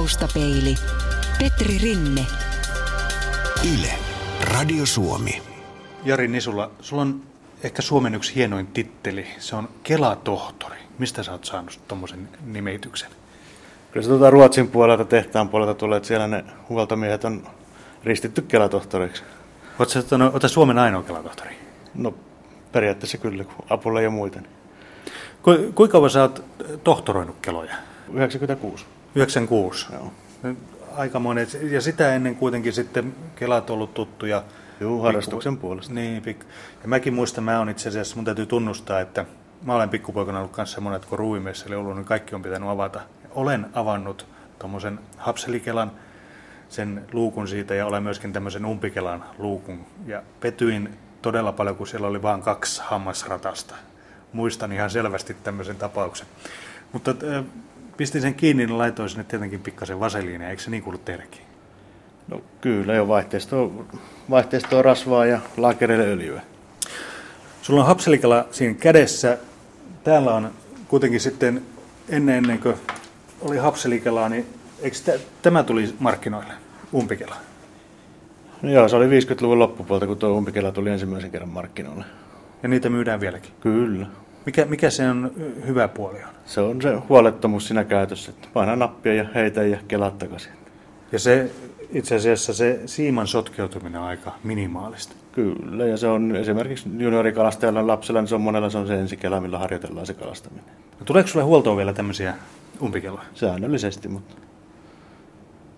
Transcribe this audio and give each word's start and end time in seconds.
Taustapeili. 0.00 0.74
Petri 1.38 1.78
Rinne. 1.78 2.26
Yle, 3.74 3.92
Radio 4.54 4.86
Suomi. 4.86 5.42
Jari 6.04 6.28
Nisula, 6.28 6.70
sulla 6.80 7.02
on 7.02 7.22
ehkä 7.64 7.82
Suomen 7.82 8.14
yksi 8.14 8.34
hienoin 8.34 8.66
titteli. 8.66 9.26
Se 9.38 9.56
on 9.56 9.68
Kelatohtori. 9.82 10.76
Mistä 10.98 11.22
sä 11.22 11.32
oot 11.32 11.44
saanut 11.44 11.80
tuommoisen 11.88 12.28
nimityksen? 12.46 13.10
Kyllä 13.92 14.04
se 14.04 14.08
tuota 14.08 14.30
Ruotsin 14.30 14.68
puolelta, 14.68 15.04
tehtaan 15.04 15.48
puolelta 15.48 15.74
tulee, 15.74 15.96
että 15.96 16.06
siellä 16.06 16.26
ne 16.28 16.44
huoltomiehet 16.68 17.24
on 17.24 17.46
ristitty 18.04 18.42
kelatohtoriksi. 18.42 19.22
Oletko 19.78 20.48
Suomen 20.48 20.78
ainoa 20.78 21.02
kelatohtori? 21.02 21.56
No 21.94 22.14
periaatteessa 22.72 23.18
kyllä, 23.18 23.44
kun 23.44 23.64
apulla 23.70 24.10
muita. 24.10 24.40
Niin. 24.40 24.52
Ku, 25.42 25.50
kuinka 25.74 25.92
kauan 25.92 26.10
sä 26.10 26.22
oot 26.22 26.44
tohtoroinut 26.84 27.36
keloja? 27.42 27.74
96. 28.14 28.84
96? 29.14 29.86
Joo. 29.92 30.12
Aikamoinen. 30.96 31.46
Ja 31.70 31.80
sitä 31.80 32.14
ennen 32.14 32.36
kuitenkin 32.36 32.72
sitten 32.72 33.14
kelat 33.36 33.70
on 33.70 33.74
ollut 33.74 33.94
tuttuja. 33.94 34.42
Joo, 34.80 35.02
harrastuksen 35.02 35.52
pikku... 35.52 35.66
puolesta. 35.66 35.94
Niin, 35.94 36.22
pikku... 36.22 36.44
ja 36.82 36.88
mäkin 36.88 37.14
muistan, 37.14 37.44
mä 37.44 37.60
on 37.60 37.68
itse 37.68 37.88
asiassa, 37.88 38.16
mun 38.16 38.24
täytyy 38.24 38.46
tunnustaa, 38.46 39.00
että 39.00 39.24
mä 39.62 39.74
olen 39.74 39.88
pikkupoikana 39.88 40.38
ollut 40.38 40.52
kanssa 40.52 40.74
semmoinen, 40.74 40.96
että 40.96 41.08
kun 41.08 41.18
ruuimessa 41.18 41.66
oli 41.66 41.74
ollut, 41.74 41.96
niin 41.96 42.04
kaikki 42.04 42.34
on 42.34 42.42
pitänyt 42.42 42.68
avata. 42.68 43.00
Olen 43.30 43.66
avannut 43.74 44.26
tuommoisen 44.58 45.00
hapselikelan, 45.16 45.92
sen 46.68 47.04
luukun 47.12 47.48
siitä 47.48 47.74
ja 47.74 47.86
olen 47.86 48.02
myöskin 48.02 48.32
tämmöisen 48.32 48.66
umpikelan 48.66 49.24
luukun. 49.38 49.86
Ja 50.06 50.22
petyin 50.40 50.98
todella 51.22 51.52
paljon, 51.52 51.76
kun 51.76 51.86
siellä 51.86 52.06
oli 52.06 52.22
vain 52.22 52.42
kaksi 52.42 52.82
hammasratasta. 52.84 53.74
Muistan 54.32 54.72
ihan 54.72 54.90
selvästi 54.90 55.36
tämmöisen 55.42 55.76
tapauksen. 55.76 56.26
Mutta 56.92 57.14
pistin 58.00 58.22
sen 58.22 58.34
kiinni, 58.34 58.66
niin 58.66 58.78
laitoin 58.78 59.08
sinne 59.08 59.24
tietenkin 59.24 59.60
pikkasen 59.60 60.00
vaseliinia. 60.00 60.50
Eikö 60.50 60.62
se 60.62 60.70
niin 60.70 60.82
kuulu 60.82 60.98
tehdäkin? 60.98 61.40
No 62.28 62.40
kyllä, 62.60 62.94
jo 62.94 63.08
vaihteistoa, 63.08 63.84
vaihteistoa 64.30 64.82
rasvaa 64.82 65.26
ja 65.26 65.40
laakereille 65.56 66.06
öljyä. 66.06 66.42
Sulla 67.62 67.80
on 67.80 67.86
hapselikala 67.86 68.46
siinä 68.50 68.74
kädessä. 68.74 69.38
Täällä 70.04 70.34
on 70.34 70.50
kuitenkin 70.88 71.20
sitten 71.20 71.62
ennen, 72.08 72.34
ennen 72.34 72.58
kuin 72.58 72.74
oli 73.40 73.56
hapselikalaa, 73.56 74.28
niin 74.28 74.46
eikö 74.82 74.96
tämä 75.42 75.62
tuli 75.62 75.94
markkinoille, 75.98 76.52
umpikela? 76.94 77.36
No 78.62 78.70
joo, 78.70 78.88
se 78.88 78.96
oli 78.96 79.20
50-luvun 79.20 79.58
loppupuolta, 79.58 80.06
kun 80.06 80.18
tuo 80.18 80.30
umpikela 80.30 80.72
tuli 80.72 80.90
ensimmäisen 80.90 81.30
kerran 81.30 81.48
markkinoille. 81.48 82.04
Ja 82.62 82.68
niitä 82.68 82.88
myydään 82.88 83.20
vieläkin? 83.20 83.52
Kyllä. 83.60 84.06
Mikä, 84.46 84.64
mikä 84.64 84.90
se 84.90 85.08
on 85.08 85.32
hyvä 85.66 85.88
puoli 85.88 86.18
on? 86.18 86.30
Se 86.46 86.60
on 86.60 86.82
se 86.82 86.94
huolettomuus 87.08 87.66
siinä 87.66 87.84
käytössä, 87.84 88.30
että 88.30 88.48
painaa 88.52 88.76
nappia 88.76 89.14
ja 89.14 89.24
heitä 89.34 89.62
ja 89.62 89.78
kelaat 89.88 90.18
takaisin. 90.18 90.52
Ja 91.12 91.18
se 91.18 91.50
itse 91.92 92.16
asiassa 92.16 92.54
se 92.54 92.80
siiman 92.86 93.26
sotkeutuminen 93.26 94.00
on 94.00 94.06
aika 94.06 94.32
minimaalista. 94.44 95.14
Kyllä, 95.32 95.86
ja 95.86 95.96
se 95.96 96.06
on 96.06 96.36
esimerkiksi 96.36 96.88
juniorikalastajalla 96.98 97.86
lapsella, 97.86 98.20
niin 98.20 98.28
se 98.28 98.34
on 98.34 98.40
monella 98.40 98.70
se 98.70 98.78
on 98.78 98.86
se 98.86 99.00
ensikela, 99.00 99.40
millä 99.40 99.58
harjoitellaan 99.58 100.06
se 100.06 100.14
kalastaminen. 100.14 100.64
No, 100.98 101.04
tuleeko 101.04 101.28
sulle 101.28 101.44
huoltoon 101.44 101.76
vielä 101.76 101.92
tämmöisiä 101.92 102.34
umpikelloja? 102.82 103.24
Säännöllisesti, 103.34 104.08
mutta... 104.08 104.36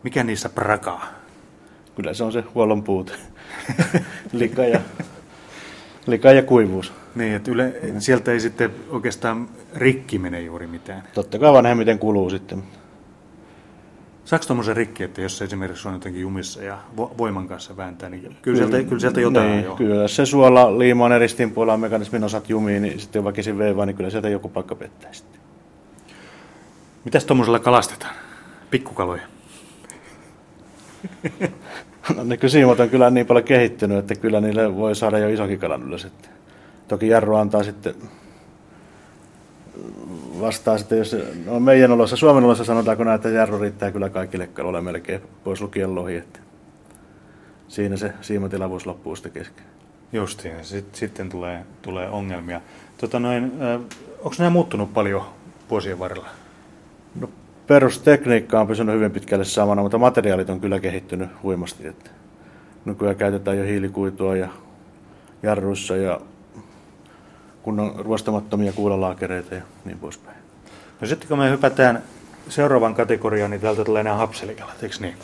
Mikä 0.02 0.24
niissä 0.24 0.48
prakaa? 0.48 1.06
Kyllä 1.96 2.14
se 2.14 2.24
on 2.24 2.32
se 2.32 2.44
huollon 2.54 2.82
puute. 2.82 3.12
Lika 4.32 4.64
ja, 4.64 4.80
lika 6.06 6.32
ja 6.32 6.42
kuivuus. 6.42 6.92
Niin, 7.14 7.34
että 7.34 7.50
yle, 7.50 7.80
sieltä 7.98 8.32
ei 8.32 8.40
sitten 8.40 8.70
oikeastaan 8.90 9.48
rikki 9.74 10.18
mene 10.18 10.40
juuri 10.40 10.66
mitään. 10.66 11.02
Totta 11.14 11.38
kai 11.38 11.52
vanhemmiten 11.52 11.98
kuluu 11.98 12.30
sitten. 12.30 12.62
Saako 14.24 14.44
tuommoisen 14.46 14.76
rikki, 14.76 15.02
että 15.02 15.20
jos 15.20 15.42
esimerkiksi 15.42 15.88
on 15.88 15.94
jotenkin 15.94 16.22
jumissa 16.22 16.62
ja 16.62 16.78
voiman 16.96 17.48
kanssa 17.48 17.76
vääntää, 17.76 18.08
niin 18.08 18.36
kyllä 18.42 18.58
sieltä, 18.58 18.82
kyllä 18.82 19.00
sieltä 19.00 19.20
jotain 19.20 19.50
niin, 19.50 19.64
jo. 19.64 19.76
Kyllä, 19.76 20.08
se 20.08 20.26
suola 20.26 20.78
liimaan 20.78 21.12
eristin 21.12 21.50
puolella 21.50 21.76
mekanismin 21.76 22.24
osat 22.24 22.50
jumiin, 22.50 22.82
niin 22.82 23.00
sitten 23.00 23.24
vaikka 23.24 23.42
se 23.42 23.58
veivaa, 23.58 23.86
niin 23.86 23.96
kyllä 23.96 24.10
sieltä 24.10 24.28
joku 24.28 24.48
paikka 24.48 24.74
pettää 24.74 25.12
sitten. 25.12 25.40
Mitäs 27.04 27.24
tuommoisella 27.24 27.58
kalastetaan? 27.58 28.14
Pikkukaloja? 28.70 29.22
no 32.16 32.24
ne 32.24 32.36
kysimot 32.36 32.80
on 32.80 32.90
kyllä 32.90 33.10
niin 33.10 33.26
paljon 33.26 33.44
kehittynyt, 33.44 33.98
että 33.98 34.14
kyllä 34.14 34.40
niille 34.40 34.76
voi 34.76 34.96
saada 34.96 35.18
jo 35.18 35.28
isokin 35.28 35.58
kalan 35.58 35.82
ylös. 35.82 36.04
Että 36.04 36.28
toki 36.88 37.08
jarru 37.08 37.34
antaa 37.34 37.62
sitten 37.62 37.94
vastaa 40.40 40.78
sitten, 40.78 40.98
jos 40.98 41.16
no 41.46 41.60
meidän 41.60 41.92
olossa, 41.92 42.16
Suomen 42.16 42.44
olossa 42.44 42.64
sanotaanko 42.64 43.04
näin, 43.04 43.14
että 43.14 43.28
jarru 43.28 43.58
riittää 43.58 43.90
kyllä 43.90 44.08
kaikille 44.08 44.46
kaloille 44.46 44.80
melkein, 44.80 45.20
pois 45.44 45.60
lukien 45.60 45.94
lohi, 45.94 46.16
että 46.16 46.40
siinä 47.68 47.96
se 47.96 48.12
siimatilavuus 48.20 48.86
loppuu 48.86 49.16
sitten 49.16 49.32
kesken. 49.32 49.64
Justiin, 50.12 50.64
sitten, 50.64 50.94
sitten 50.94 51.28
tulee, 51.28 51.64
tulee 51.82 52.08
ongelmia. 52.08 52.60
Tota 52.98 53.18
noin, 53.20 53.52
onko 54.18 54.34
nämä 54.38 54.50
muuttunut 54.50 54.94
paljon 54.94 55.22
vuosien 55.70 55.98
varrella? 55.98 56.28
No, 57.20 57.30
perustekniikka 57.66 58.60
on 58.60 58.66
pysynyt 58.66 58.94
hyvin 58.94 59.10
pitkälle 59.10 59.44
samana, 59.44 59.82
mutta 59.82 59.98
materiaalit 59.98 60.50
on 60.50 60.60
kyllä 60.60 60.80
kehittynyt 60.80 61.30
huimasti. 61.42 61.86
Että 61.86 62.10
nykyään 62.84 63.16
käytetään 63.16 63.58
jo 63.58 63.64
hiilikuitua 63.64 64.36
ja 64.36 64.48
jarruissa 65.42 65.96
ja 65.96 66.20
kunnon 67.62 67.94
ruostamattomia 67.98 68.72
kuulalaakereita 68.72 69.54
ja 69.54 69.62
niin 69.84 69.98
poispäin. 69.98 70.36
No 71.00 71.06
sitten 71.06 71.28
kun 71.28 71.38
me 71.38 71.50
hypätään 71.50 72.02
seuraavan 72.48 72.94
kategoriaan, 72.94 73.50
niin 73.50 73.60
täältä 73.60 73.84
tulee 73.84 74.02
nämä 74.02 74.16
hapselikalat, 74.16 74.82
eikö 74.82 74.96
niin? 75.00 75.14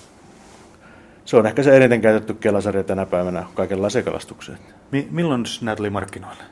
Se 1.24 1.36
on 1.36 1.46
ehkä 1.46 1.62
se 1.62 1.76
eniten 1.76 2.00
käytetty 2.00 2.34
kelasarja 2.34 2.84
tänä 2.84 3.06
päivänä 3.06 3.46
kaikenlaiseen 3.54 4.04
kalastukseen. 4.04 4.58
Mi- 4.92 5.08
milloin 5.10 5.44
nämä 5.62 5.76
tuli 5.76 5.90
markkinoille? 5.90 6.42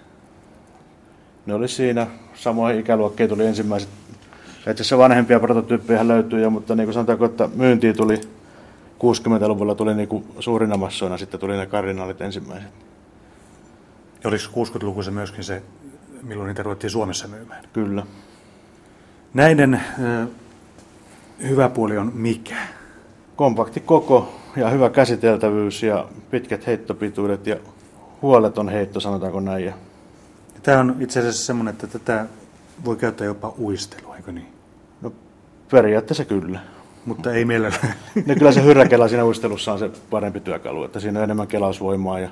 Ne 1.46 1.54
oli 1.54 1.68
siinä, 1.68 2.06
samoihin 2.34 2.80
ikäluokkiin 2.80 3.28
tuli 3.28 3.46
ensimmäiset. 3.46 3.88
Itse 4.58 4.70
asiassa 4.70 4.98
vanhempia 4.98 5.40
prototyyppejä 5.40 6.08
löytyy 6.08 6.40
jo, 6.40 6.50
mutta 6.50 6.74
niin 6.74 6.86
kuin 6.86 6.94
sanotaanko, 6.94 7.24
että 7.24 7.48
myyntiin 7.54 7.96
tuli 7.96 8.20
60-luvulla 8.98 9.74
tuli 9.74 9.94
niin 9.94 10.08
kuin 10.08 10.24
suurina 10.40 10.76
massoina, 10.76 11.18
sitten 11.18 11.40
tuli 11.40 11.56
ne 11.56 11.66
kardinaalit 11.66 12.20
ensimmäiset. 12.20 12.85
Ja 14.26 14.30
oliko 14.30 14.44
60 14.52 15.02
se 15.02 15.10
myöskin 15.10 15.44
se, 15.44 15.62
milloin 16.22 16.48
niitä 16.48 16.62
ruvettiin 16.62 16.90
Suomessa 16.90 17.28
myymään? 17.28 17.64
Kyllä. 17.72 18.06
Näiden 19.34 19.74
äh, 19.74 20.28
hyvä 21.42 21.68
puoli 21.68 21.98
on 21.98 22.12
mikä? 22.14 22.56
Kompakti 23.36 23.80
koko 23.80 24.34
ja 24.56 24.70
hyvä 24.70 24.90
käsiteltävyys 24.90 25.82
ja 25.82 26.08
pitkät 26.30 26.66
heittopituudet 26.66 27.46
ja 27.46 27.56
huoleton 28.22 28.68
heitto, 28.68 29.00
sanotaanko 29.00 29.40
näin. 29.40 29.64
Ja 29.64 29.72
Tämä 30.62 30.80
on 30.80 30.96
itse 31.00 31.20
asiassa 31.20 31.46
semmoinen, 31.46 31.72
että 31.72 31.86
tätä 31.86 32.26
voi 32.84 32.96
käyttää 32.96 33.26
jopa 33.26 33.54
uistelua, 33.58 34.16
eikö 34.16 34.32
niin? 34.32 34.52
No 35.02 35.12
periaatteessa 35.70 36.24
kyllä. 36.24 36.60
Mutta 37.04 37.32
ei 37.32 37.44
meillä. 37.44 37.68
no, 38.26 38.34
kyllä 38.34 38.52
se 38.52 38.64
hyrräkela 38.64 39.08
siinä 39.08 39.24
uistelussa 39.24 39.72
on 39.72 39.78
se 39.78 39.90
parempi 40.10 40.40
työkalu, 40.40 40.84
että 40.84 41.00
siinä 41.00 41.18
on 41.18 41.24
enemmän 41.24 41.46
kelausvoimaa 41.46 42.20
ja 42.20 42.28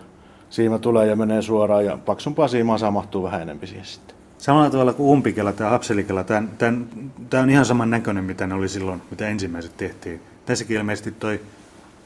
siima 0.54 0.78
tulee 0.78 1.06
ja 1.06 1.16
menee 1.16 1.42
suoraan 1.42 1.84
ja 1.84 1.98
paksumpaa 2.06 2.48
siimaa 2.48 2.78
saa 2.78 2.90
mahtuu 2.90 3.22
vähän 3.22 3.42
enemmän 3.42 3.68
siihen 3.68 3.84
sitten. 3.84 4.16
Samalla 4.38 4.70
tavalla 4.70 4.92
kuin 4.92 5.08
umpikela 5.08 5.52
tai 5.52 5.70
hapselikela, 5.70 6.24
tämä, 6.24 7.42
on 7.42 7.50
ihan 7.50 7.64
saman 7.64 7.90
näköinen, 7.90 8.24
mitä 8.24 8.46
ne 8.46 8.54
oli 8.54 8.68
silloin, 8.68 9.02
mitä 9.10 9.28
ensimmäiset 9.28 9.76
tehtiin. 9.76 10.20
Tässäkin 10.46 10.76
ilmeisesti 10.76 11.10
toi 11.10 11.40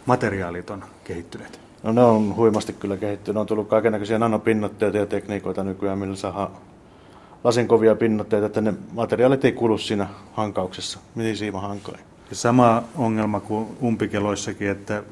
materiaalit 0.07 0.71
on 0.71 0.85
kehittyneet. 1.05 1.61
No 1.83 1.93
ne 1.93 2.03
on 2.05 2.37
huimasti 2.37 2.73
kyllä 2.73 2.97
kehittynyt. 2.97 3.41
On 3.41 3.47
tullut 3.47 3.69
kaikenlaisia 3.69 4.19
nanopinnotteita 4.19 4.99
ja 4.99 5.07
tekniikoita 5.07 5.65
nykyään, 5.65 5.99
millä 5.99 6.17
saa 6.17 6.61
lasinkovia 7.45 7.95
pinnotteita, 7.95 8.47
että 8.47 8.61
ne 8.61 8.75
materiaalit 8.93 9.45
ei 9.45 9.53
kulu 9.53 9.79
siinä 9.79 10.07
hankauksessa, 10.33 10.99
mihin 11.15 11.37
siima 11.37 11.61
hankoin. 11.61 12.01
Ja 12.31 12.37
sama 12.37 12.83
ongelma 12.97 13.41
kuin 13.41 13.69
umpikeloissakin, 13.83 14.71
että 14.71 15.03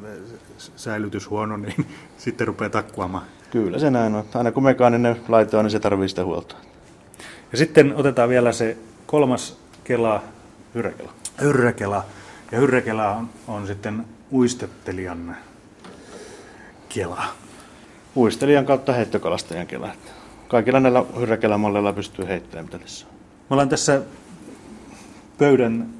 säilytys 0.77 1.31
huono, 1.31 1.57
niin 1.57 1.87
sitten 2.19 2.47
rupeaa 2.47 2.71
takkuamaan. 2.71 3.25
Kyllä 3.51 3.79
se 3.79 3.91
näin 3.91 4.15
on. 4.15 4.25
Aina 4.35 4.53
kun 4.53 4.63
mekaaninen 4.63 5.17
laite 5.29 5.57
on, 5.57 5.65
niin 5.65 5.71
se 5.71 5.81
tarvitsee 5.81 6.09
sitä 6.09 6.25
huolta. 6.25 6.57
Ja 7.53 7.59
sitten 7.59 7.97
otetaan 7.97 8.29
vielä 8.29 8.53
se 8.53 8.77
kolmas 9.07 9.59
kela. 9.85 10.23
Hyrräkela. 10.75 11.13
Hyrräkela. 11.41 12.05
Ja 12.53 12.59
hyrräkela 12.59 13.11
on, 13.11 13.29
on 13.49 13.67
sitten 13.67 14.05
uistettelijan 14.33 15.37
kela. 16.89 17.25
Uistelijan 18.17 18.67
kautta 18.67 18.93
heittokalastajan 18.93 19.67
kela. 19.67 19.89
Kaikilla 20.49 20.81
näillä 20.81 21.05
hyrräkelämalleilla 21.19 21.93
pystyy 21.93 22.27
heittämään, 22.27 22.65
mitä 22.65 22.79
tässä 22.79 23.07
on. 23.07 23.13
Me 23.15 23.55
ollaan 23.55 23.69
tässä 23.69 24.03
pöydän 25.39 25.96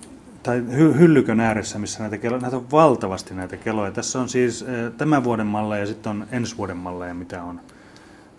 tai 0.47 0.61
hy- 0.61 0.99
hyllykön 0.99 1.41
ääressä, 1.41 1.79
missä 1.79 2.01
näitä 2.01 2.19
kelloja, 2.19 2.43
näitä 2.43 2.57
on 2.57 2.71
valtavasti 2.73 3.35
näitä 3.35 3.57
kelloja. 3.57 3.93
Tässä 3.93 4.21
on 4.21 4.29
siis 4.29 4.63
äh, 4.63 4.93
tämän 4.97 5.25
vuoden 5.25 5.47
malleja 5.47 5.81
ja 5.81 5.87
sitten 5.87 6.11
on 6.11 6.27
ensi 6.33 6.57
vuoden 6.57 6.77
malleja, 6.77 7.15
mitä 7.15 7.43
on, 7.43 7.61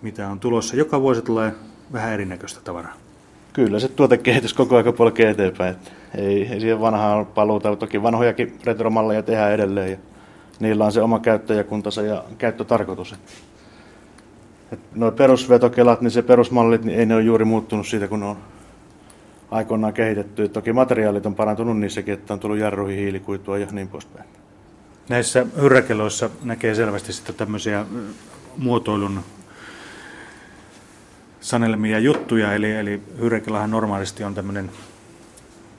mitä 0.02 0.28
on 0.28 0.40
tulossa. 0.40 0.76
Joka 0.76 1.02
vuosi 1.02 1.22
tulee 1.22 1.54
vähän 1.94 2.14
erinäköistä 2.14 2.60
tavaraa. 2.64 2.94
Kyllä 3.54 3.80
se 3.80 3.88
tuotekehitys 3.88 4.54
koko 4.54 4.76
ajan 4.76 4.94
polkee 4.94 5.30
eteenpäin. 5.30 5.72
Että 5.72 5.92
ei, 6.16 6.48
ei 6.48 6.60
siihen 6.60 6.82
vanhaan 6.82 7.26
paluuta. 7.26 7.76
Toki 7.76 8.04
vanhojakin 8.04 8.60
retromalleja 8.64 9.24
tehdään 9.24 9.52
edelleen. 9.52 9.92
Ja 9.92 9.98
niillä 10.60 10.86
on 10.86 10.92
se 10.92 11.02
oma 11.02 11.20
käyttäjäkuntansa 11.20 12.02
ja 12.02 12.24
käyttötarkoitus. 12.38 13.16
Nuo 14.96 15.12
perusvetokelat, 15.12 16.02
niin 16.02 16.12
se 16.12 16.22
perusmallit, 16.22 16.84
niin 16.84 17.00
ei 17.00 17.06
ne 17.06 17.16
ole 17.16 17.24
juuri 17.24 17.46
muuttunut 17.46 17.88
siitä, 17.88 18.08
kun 18.08 18.20
ne 18.20 18.26
on 18.26 18.38
aikoinaan 19.52 19.94
kehitetty. 19.94 20.50
Toki 20.50 20.74
materiaalit 20.74 21.26
on 21.26 21.36
parantunut 21.36 21.80
niissäkin, 21.80 22.14
että 22.14 22.34
on 22.34 22.40
tullut 22.40 22.58
jarruihin 22.58 23.00
hiilikuitua 23.00 23.58
ja 23.58 23.68
niin 23.72 23.88
poispäin. 23.88 24.26
Näissä 25.10 25.46
hyrräkeloissa 25.62 26.30
näkee 26.44 26.76
selvästi 26.76 27.14
sitten 27.14 27.36
tämmöisiä 27.36 27.86
muotoilun 28.58 29.20
sanelemia 31.42 32.00
juttuja, 32.00 32.54
eli, 32.54 32.72
eli 32.72 33.02
hyrräkelähän 33.20 33.72
normaalisti 33.72 34.24
on 34.24 34.34
tämmöinen, 34.34 34.72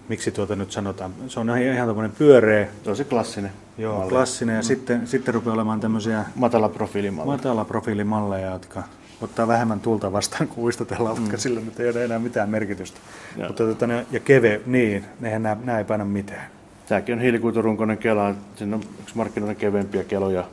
miksi 0.09 0.31
tuota 0.31 0.56
nyt 0.56 0.73
sanotaan, 0.73 1.12
se 1.26 1.41
on 1.41 1.59
ihan 1.59 1.88
tämmöinen 1.88 2.12
pyöreä. 2.19 2.69
Tosi 2.82 3.05
klassinen. 3.05 3.53
Joo, 3.79 3.97
malli. 3.97 4.11
klassinen, 4.11 4.55
ja 4.55 4.61
mm. 4.61 4.65
sitten, 4.65 5.06
sitten 5.06 5.35
rupeaa 5.35 5.55
olemaan 5.55 5.81
tämmöisiä 5.81 6.25
matala 6.35 6.69
profiilimalleja. 6.69 7.37
Matala 7.37 7.65
profiilimalleja, 7.65 8.50
jotka 8.50 8.82
ottaa 9.20 9.49
vähemmän 9.49 9.81
tulta 9.81 10.12
vastaan 10.12 10.49
kuin 10.49 10.65
uistotellaan, 10.65 11.17
mm. 11.17 11.23
koska 11.23 11.37
sillä 11.37 11.61
nyt 11.61 11.81
ei 11.81 11.91
ole 11.91 12.05
enää 12.05 12.19
mitään 12.19 12.50
merkitystä. 12.50 13.00
Ja, 13.37 13.47
Mutta 13.47 13.65
tota, 13.65 13.87
ne, 13.87 14.06
ja 14.11 14.20
keve, 14.20 14.61
niin, 14.67 15.05
nehän 15.20 15.43
nämä, 15.43 15.56
nämä 15.65 15.79
ei 15.79 15.85
paina 15.85 16.05
mitään. 16.05 16.50
Tämäkin 16.88 17.15
on 17.15 17.20
hiilikuiturunkoinen 17.20 17.99
kela, 17.99 18.35
siinä 18.56 18.76
on 18.76 18.82
yksi 19.00 19.17
markkinoiden 19.17 19.56
kevempiä 19.56 20.05
keloja 20.05 20.44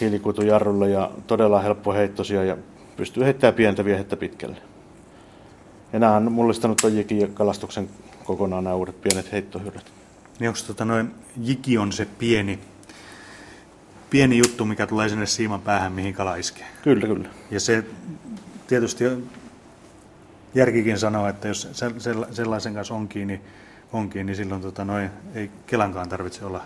hiilikuitujarrulla 0.00 0.88
ja 0.88 1.10
todella 1.26 1.60
helppo 1.60 1.92
heittosia 1.92 2.44
ja 2.44 2.56
pystyy 2.96 3.24
heittämään 3.24 3.54
pientä 3.54 3.84
viehettä 3.84 4.16
pitkälle. 4.16 4.56
Ja 5.92 5.98
nämä 5.98 6.16
on 6.16 6.32
mullistanut 6.32 6.78
tuon 6.78 6.92
kalastuksen 7.34 7.88
kokonaan 8.24 8.64
nämä 8.64 8.76
uudet 8.76 9.00
pienet 9.00 9.32
heittohyrät. 9.32 9.92
Niin 10.38 10.48
onko 10.48 10.60
tota 10.66 10.84
noin, 10.84 11.14
jiki 11.42 11.78
on 11.78 11.92
se 11.92 12.06
pieni, 12.18 12.58
pieni 14.10 14.38
juttu, 14.38 14.64
mikä 14.64 14.86
tulee 14.86 15.08
sinne 15.08 15.26
siiman 15.26 15.60
päähän, 15.60 15.92
mihin 15.92 16.14
kala 16.14 16.36
iskee? 16.36 16.66
Kyllä, 16.82 17.06
kyllä. 17.06 17.28
Ja 17.50 17.60
se 17.60 17.84
tietysti 18.66 19.04
järkikin 20.54 20.98
sanoo, 20.98 21.28
että 21.28 21.48
jos 21.48 21.68
sellaisen 22.30 22.74
kanssa 22.74 22.94
on 22.94 23.08
kiinni, 23.08 23.40
on 23.92 24.10
kiinni 24.10 24.30
niin 24.30 24.36
silloin 24.36 24.62
tota 24.62 24.84
noin, 24.84 25.10
ei 25.34 25.50
kelankaan 25.66 26.08
tarvitse 26.08 26.44
olla 26.44 26.60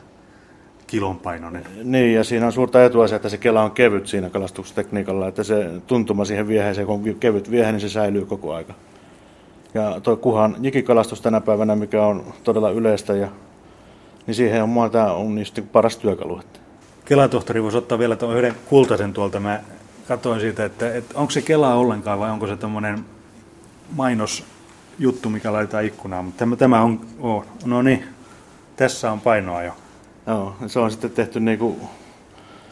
kilon 0.86 1.18
painoinen. 1.18 1.64
Niin, 1.84 2.14
ja 2.14 2.24
siinä 2.24 2.46
on 2.46 2.52
suurta 2.52 2.84
etua 2.84 3.08
se, 3.08 3.16
että 3.16 3.28
se 3.28 3.38
kela 3.38 3.62
on 3.62 3.70
kevyt 3.70 4.06
siinä 4.06 4.30
kalastustekniikalla, 4.30 5.28
että 5.28 5.42
se 5.42 5.70
tuntuma 5.86 6.24
siihen 6.24 6.48
vieheeseen, 6.48 6.86
kun 6.86 6.94
on 6.94 7.14
kevyt 7.20 7.50
viehe, 7.50 7.72
niin 7.72 7.80
se 7.80 7.88
säilyy 7.88 8.26
koko 8.26 8.54
aika. 8.54 8.74
Ja 9.74 10.00
tuo 10.00 10.16
kuhan 10.16 10.56
jikikalastus 10.60 11.20
tänä 11.20 11.40
päivänä, 11.40 11.76
mikä 11.76 12.06
on 12.06 12.24
todella 12.44 12.70
yleistä, 12.70 13.12
ja, 13.12 13.28
niin 14.26 14.34
siihen 14.34 14.62
on, 14.62 14.90
tämä 14.90 15.12
on 15.12 15.34
niistä 15.34 15.62
paras 15.62 15.96
työkalu. 15.96 16.40
Kelatohtori 17.08 17.62
voisi 17.62 17.78
ottaa 17.78 17.98
vielä 17.98 18.16
tuon 18.16 18.36
yhden 18.36 18.54
kultaisen 18.66 19.12
tuolta. 19.12 19.40
Mä 19.40 19.60
katsoin 20.08 20.40
siitä, 20.40 20.64
että, 20.64 20.94
että 20.94 21.18
onko 21.18 21.30
se 21.30 21.42
Kelaa 21.42 21.74
ollenkaan 21.74 22.18
vai 22.18 22.30
onko 22.30 22.46
se 22.46 22.56
tämmöinen 22.56 23.04
mainosjuttu, 23.96 25.30
mikä 25.30 25.52
laitetaan 25.52 25.84
ikkunaan. 25.84 26.24
Mutta 26.24 26.38
tämä, 26.38 26.56
tämä 26.56 26.82
on, 26.82 27.00
oh, 27.20 27.44
no 27.64 27.82
niin, 27.82 28.04
tässä 28.76 29.12
on 29.12 29.20
painoa 29.20 29.62
jo. 29.62 29.72
Joo, 30.26 30.56
se 30.66 30.78
on 30.78 30.90
sitten 30.90 31.10
tehty 31.10 31.40
niin 31.40 31.58
kuin, 31.58 31.80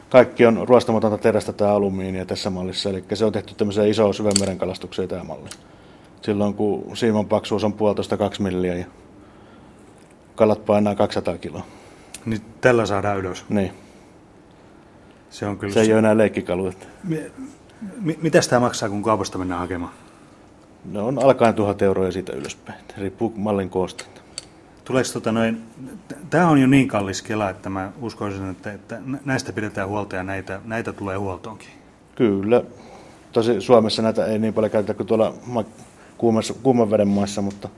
kaikki 0.08 0.46
on 0.46 0.68
ruostamatonta 0.68 1.18
terästä 1.18 1.52
tai 1.52 1.70
alumiinia 1.70 2.26
tässä 2.26 2.50
mallissa, 2.50 2.90
eli 2.90 3.04
se 3.14 3.24
on 3.24 3.32
tehty 3.32 3.54
tämmöiseen 3.54 3.90
isoon 3.90 4.14
syvänmeren 4.14 4.58
kalastukseen 4.58 5.08
tämä 5.08 5.24
malli. 5.24 5.48
Silloin 6.22 6.54
kun 6.54 6.96
siiman 6.96 7.26
paksuus 7.26 7.64
on 7.64 7.72
puolitoista 7.72 8.16
kaksi 8.16 8.42
milliä 8.42 8.74
ja 8.74 8.84
kalat 10.34 10.66
painaa 10.66 10.94
200 10.94 11.38
kiloa. 11.38 11.66
Niin 12.26 12.40
tällä 12.60 12.86
saadaan 12.86 13.18
ylös? 13.18 13.44
Niin. 13.48 13.85
Se, 15.36 15.46
on 15.46 15.58
kyllä 15.58 15.74
se 15.74 15.80
ei 15.80 15.86
se... 15.86 15.92
ole 15.92 15.98
enää 15.98 16.16
leikkikalu. 16.16 16.72
Mi- 17.04 17.32
mi- 18.00 18.18
mitä 18.22 18.40
tämä 18.50 18.60
maksaa, 18.60 18.88
kun 18.88 19.02
kaupasta 19.02 19.38
mennään 19.38 19.60
hakemaan? 19.60 19.92
Ne 20.92 21.00
on 21.00 21.18
alkaen 21.22 21.54
tuhat 21.54 21.82
euroa 21.82 22.06
ja 22.06 22.12
siitä 22.12 22.32
ylöspäin. 22.32 22.78
Riippuu 22.98 23.32
mallin 23.36 23.70
koosta. 23.70 24.04
Tuleeko 24.84 25.10
tota 25.12 25.32
noin, 25.32 25.62
tämä 26.30 26.48
on 26.48 26.58
jo 26.60 26.66
niin 26.66 26.88
kallis 26.88 27.22
kela, 27.22 27.50
että 27.50 27.70
mä 27.70 27.92
uskoisin, 28.00 28.50
että, 28.50 28.72
että 28.72 28.98
näistä 29.24 29.52
pidetään 29.52 29.88
huolta 29.88 30.16
ja 30.16 30.22
näitä, 30.22 30.60
näitä 30.64 30.92
tulee 30.92 31.16
huoltoonkin. 31.16 31.68
Kyllä. 32.14 32.62
Tosi 33.32 33.60
Suomessa 33.60 34.02
näitä 34.02 34.26
ei 34.26 34.38
niin 34.38 34.54
paljon 34.54 34.70
käytetä 34.70 34.94
kuin 34.94 35.06
tuolla 35.06 35.34
kuumassa, 36.18 36.54
kuuman 36.62 36.90
veden 36.90 37.08
maissa, 37.08 37.42
mutta 37.42 37.68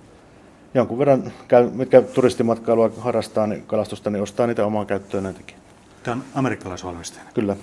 jonkun 0.75 0.99
verran, 0.99 1.33
mitkä 1.75 2.03
turistimatkailua 2.03 2.91
harrastaa 2.99 3.47
niin 3.47 3.63
kalastusta, 3.67 4.11
niin 4.11 4.23
ostaa 4.23 4.47
niitä 4.47 4.67
omaan 4.67 4.87
käyttöön 4.87 5.25
näitäkin. 5.25 5.57
Tämä 6.03 6.15
on 6.15 6.25
amerikkalaisvalmisteinen? 6.35 7.35
Kyllä. 7.35 7.57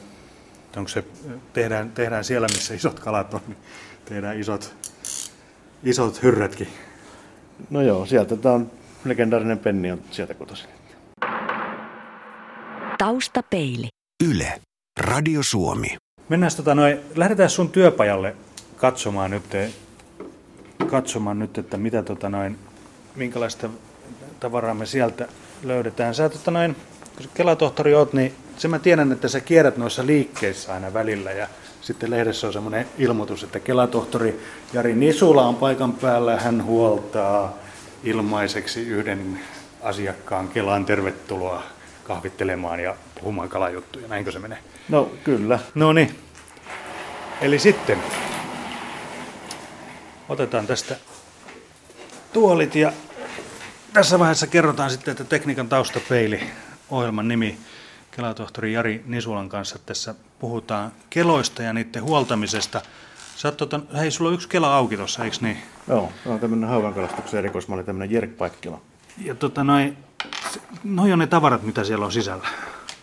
Onko 0.77 0.89
se, 0.89 1.03
tehdään, 1.53 1.91
tehdään 1.91 2.23
siellä, 2.23 2.47
missä 2.51 2.73
isot 2.73 2.99
kalat 2.99 3.33
on, 3.33 3.41
niin 3.47 3.57
tehdään 4.05 4.39
isot, 4.39 4.75
isot 5.83 6.23
hyrrätkin? 6.23 6.67
No 7.69 7.81
joo, 7.81 8.05
sieltä 8.05 8.35
tämä 8.35 8.55
on 8.55 8.71
legendaarinen 9.05 9.59
penni 9.59 9.91
on 9.91 10.01
sieltä 10.11 10.33
kotoisin. 10.33 10.69
Taustapeili. 12.97 13.87
Yle. 14.23 14.61
Radio 14.99 15.43
Suomi. 15.43 15.97
Mennään 16.29 16.51
tota 16.57 16.75
noin, 16.75 16.99
lähdetään 17.15 17.49
sun 17.49 17.69
työpajalle 17.69 18.35
katsomaan 18.75 19.31
nyt, 19.31 19.43
katsomaan 20.87 21.39
nyt 21.39 21.57
että 21.57 21.77
mitä 21.77 22.03
tota 22.03 22.29
noin, 22.29 22.59
minkälaista 23.15 23.69
tavaraa 24.39 24.73
me 24.73 24.85
sieltä 24.85 25.27
löydetään. 25.63 26.15
Sä 26.15 26.29
tota 26.29 26.51
noin, 26.51 26.75
kun 27.17 27.25
kelatohtori 27.33 27.95
oot, 27.95 28.13
niin 28.13 28.33
se 28.57 28.67
mä 28.67 28.79
tiedän, 28.79 29.11
että 29.11 29.27
sä 29.27 29.39
kierrät 29.39 29.77
noissa 29.77 30.05
liikkeissä 30.05 30.73
aina 30.73 30.93
välillä 30.93 31.31
ja 31.31 31.47
sitten 31.81 32.11
lehdessä 32.11 32.47
on 32.47 32.53
semmoinen 32.53 32.87
ilmoitus, 32.97 33.43
että 33.43 33.59
kelatohtori 33.59 34.39
Jari 34.73 34.95
Nisula 34.95 35.45
on 35.45 35.55
paikan 35.55 35.93
päällä, 35.93 36.39
hän 36.39 36.63
huoltaa 36.63 37.57
ilmaiseksi 38.03 38.87
yhden 38.87 39.39
asiakkaan 39.81 40.47
Kelaan 40.49 40.85
tervetuloa 40.85 41.63
kahvittelemaan 42.03 42.79
ja 42.79 42.95
puhumaan 43.19 43.49
kalajuttuja. 43.49 44.07
Näinkö 44.07 44.31
se 44.31 44.39
menee? 44.39 44.57
No 44.89 45.11
kyllä. 45.23 45.59
No 45.75 45.93
niin. 45.93 46.19
Eli 47.41 47.59
sitten 47.59 47.97
otetaan 50.29 50.67
tästä 50.67 50.95
tuolit 52.33 52.75
ja 52.75 52.93
tässä 53.93 54.19
vaiheessa 54.19 54.47
kerrotaan 54.47 54.89
sitten, 54.91 55.11
että 55.11 55.23
tekniikan 55.23 55.69
taustapeili 55.69 56.39
ohjelman 56.89 57.27
nimi 57.27 57.57
kelatohtori 58.11 58.73
Jari 58.73 59.03
Nisulan 59.05 59.49
kanssa 59.49 59.79
tässä 59.79 60.15
puhutaan 60.39 60.91
keloista 61.09 61.63
ja 61.63 61.73
niiden 61.73 62.03
huoltamisesta– 62.03 62.81
Sä 63.35 63.51
tota, 63.51 63.79
hei, 63.97 64.11
sulla 64.11 64.29
on 64.29 64.33
yksi 64.33 64.49
kela 64.49 64.75
auki 64.75 64.97
tuossa, 64.97 65.23
eikö 65.23 65.37
niin? 65.41 65.57
Joo, 65.87 66.11
se 66.23 66.29
on 66.29 66.39
tämmöinen 66.39 66.69
haukankalastuksen 66.69 67.37
erikoismalli, 67.37 67.83
tämmöinen 67.83 68.11
jerkpaikkila. 68.11 68.81
Ja 69.23 69.35
tota 69.35 69.63
noin, 69.63 69.97
noi 70.83 71.13
on 71.13 71.19
ne 71.19 71.27
tavarat, 71.27 71.63
mitä 71.63 71.83
siellä 71.83 72.05
on 72.05 72.11
sisällä. 72.11 72.47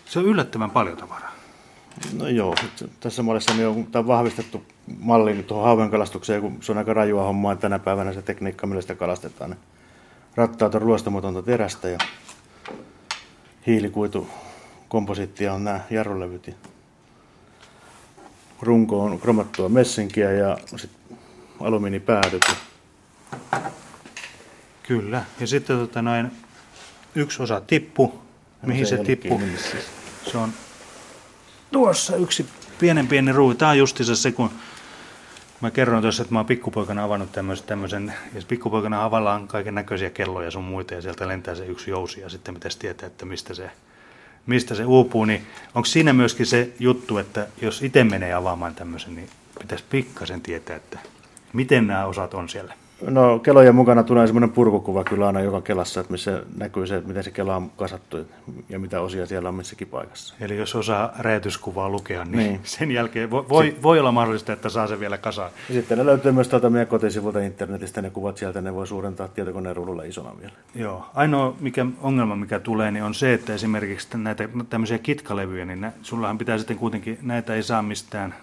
Se 0.07 0.19
on 0.19 0.25
yllättävän 0.25 0.71
paljon 0.71 0.97
tavaraa. 0.97 1.33
No 2.19 2.29
joo, 2.29 2.55
tässä 3.01 3.23
mallissa 3.23 3.55
niin 3.55 3.69
on 3.69 3.87
tämä 3.87 4.07
vahvistettu 4.07 4.65
malli 4.99 5.43
tuohon 5.43 5.65
haukankalastukseen, 5.65 6.41
kun 6.41 6.59
se 6.61 6.73
on 6.73 6.79
aika 6.79 6.95
rajua 6.95 7.23
hommaa 7.23 7.57
tänä 7.57 7.79
päivänä 7.79 8.13
se 8.13 8.23
tekniikka, 8.23 8.67
millä 8.67 8.83
sitä 8.83 8.95
kalastetaan. 8.95 9.51
Ne 9.51 9.57
rattaat 10.37 10.75
on 10.75 10.83
ruostamatonta 10.83 11.43
terästä 11.43 11.89
ja 11.89 11.99
hiilikuitu 13.67 14.29
komposittia 14.89 15.53
on 15.53 15.65
nämä 15.65 15.81
jarrulevyt 15.91 16.57
runko 18.63 19.05
on 19.05 19.21
kromattua 19.21 19.69
messinkiä 19.69 20.33
ja 20.33 20.59
sitten 20.77 21.19
alumiinipäädyt. 21.61 22.43
Kyllä. 24.83 25.25
Ja 25.41 25.47
sitten 25.47 25.79
tota 25.79 26.03
noin, 26.03 26.31
yksi 27.15 27.43
osa 27.43 27.61
tippu. 27.61 28.23
Mihin 28.67 28.87
se, 28.87 28.97
se 28.97 29.05
tippu? 29.05 29.41
Se 30.33 30.39
on 30.39 30.53
tuossa 31.73 32.17
yksi 32.17 32.47
pienen 32.79 33.07
pieni 33.09 33.33
ruuvi. 33.33 33.55
Tämä 33.55 33.71
on 33.71 33.79
justiinsa 33.79 34.17
se, 34.17 34.33
kun 34.33 34.51
mä 35.63 35.71
kerroin 35.71 36.03
tuossa, 36.03 36.23
että 36.23 36.35
mä 36.35 36.39
oon 36.39 36.47
pikkupoikana 36.47 37.05
avannut 37.05 37.33
tämmöisen, 37.33 37.67
tämmöisen 37.67 38.15
ja 38.35 38.43
pikkupoikana 38.49 39.05
avallaan 39.05 39.49
kaiken 39.49 39.75
näköisiä 39.75 40.11
kelloja 40.11 40.51
sun 40.51 40.65
muita, 40.65 40.95
ja 40.95 41.03
sieltä 41.03 41.29
lentää 41.29 41.55
se 41.55 41.67
yksi 41.67 41.91
jousi, 41.91 42.21
ja 42.21 42.29
sitten 42.29 42.55
pitäisi 42.55 42.79
tietää, 42.79 43.07
että 43.07 43.27
mistä 43.27 43.55
se 43.55 43.71
mistä 44.47 44.75
se 44.75 44.85
uupuu, 44.85 45.25
niin 45.25 45.47
onko 45.75 45.87
siinä 45.87 46.13
myöskin 46.13 46.47
se 46.47 46.73
juttu, 46.79 47.19
että 47.19 47.47
jos 47.63 47.83
itse 47.83 48.05
menee 48.05 48.35
avaamaan 48.35 48.75
tämmöisen, 48.75 49.15
niin 49.15 49.29
pitäisi 49.61 49.85
pikkasen 49.91 50.41
tietää, 50.41 50.77
että 50.77 50.99
miten 51.53 51.87
nämä 51.87 52.07
osat 52.07 52.35
on 52.35 52.49
siellä? 52.49 52.75
No 53.11 53.39
kelojen 53.39 53.75
mukana 53.75 54.03
tulee 54.03 54.27
semmoinen 54.27 54.51
purkukuva 54.51 55.05
kyllä 55.05 55.27
aina 55.27 55.41
joka 55.41 55.61
kelassa, 55.61 56.01
että 56.01 56.13
missä 56.13 56.43
näkyy 56.57 56.87
se, 56.87 57.03
miten 57.07 57.25
se 57.25 57.31
kela 57.31 57.57
on 57.57 57.71
kasattu 57.71 58.17
ja 58.69 58.79
mitä 58.79 59.01
osia 59.01 59.27
siellä 59.27 59.49
on 59.49 59.55
missäkin 59.55 59.89
paikassa. 59.89 60.35
Eli 60.41 60.57
jos 60.57 60.75
osaa 60.75 61.13
räjäytyskuvaa 61.19 61.89
lukea, 61.89 62.25
niin, 62.25 62.37
niin. 62.39 62.61
sen 62.79 62.91
jälkeen 62.91 63.31
voi, 63.31 63.49
voi, 63.49 63.77
voi 63.83 64.01
olla 64.01 64.13
mahdollista, 64.13 64.53
että 64.53 64.69
saa 64.69 64.87
se 64.87 65.01
vielä 65.01 65.19
kasaan. 65.19 65.51
Ja 65.69 65.75
sitten 65.75 65.99
ne 65.99 66.07
löytyy 66.07 66.33
myös 66.33 66.49
tuolta 66.49 66.71
meidän 66.71 66.89
kotisivulta 66.89 67.41
internetistä, 67.41 68.03
ne 68.03 68.11
kuvat 68.11 68.37
sieltä, 68.37 68.61
ne 68.61 68.75
voi 68.75 68.87
suurentaa 68.87 69.29
tietokoneen 69.29 69.77
ruudulla 69.77 70.03
isona 70.03 70.39
vielä. 70.41 70.53
Joo. 70.75 71.07
Ainoa 71.15 71.55
mikä, 71.61 71.87
ongelma, 72.03 72.37
mikä 72.37 72.61
tulee, 72.61 72.91
niin 72.91 73.05
on 73.05 73.15
se, 73.15 73.35
että 73.35 73.55
esimerkiksi 73.55 74.09
näitä 74.19 74.49
tämmöisiä 74.71 74.99
kitkalevyjä, 74.99 75.65
niin 75.65 75.81
nä, 75.81 75.93
sullahan 76.03 76.39
pitää 76.39 76.59
sitten 76.59 76.79
kuitenkin, 76.79 77.19
näitä 77.23 77.55
ei 77.55 77.63
saa 77.63 77.83
mistään 77.83 78.35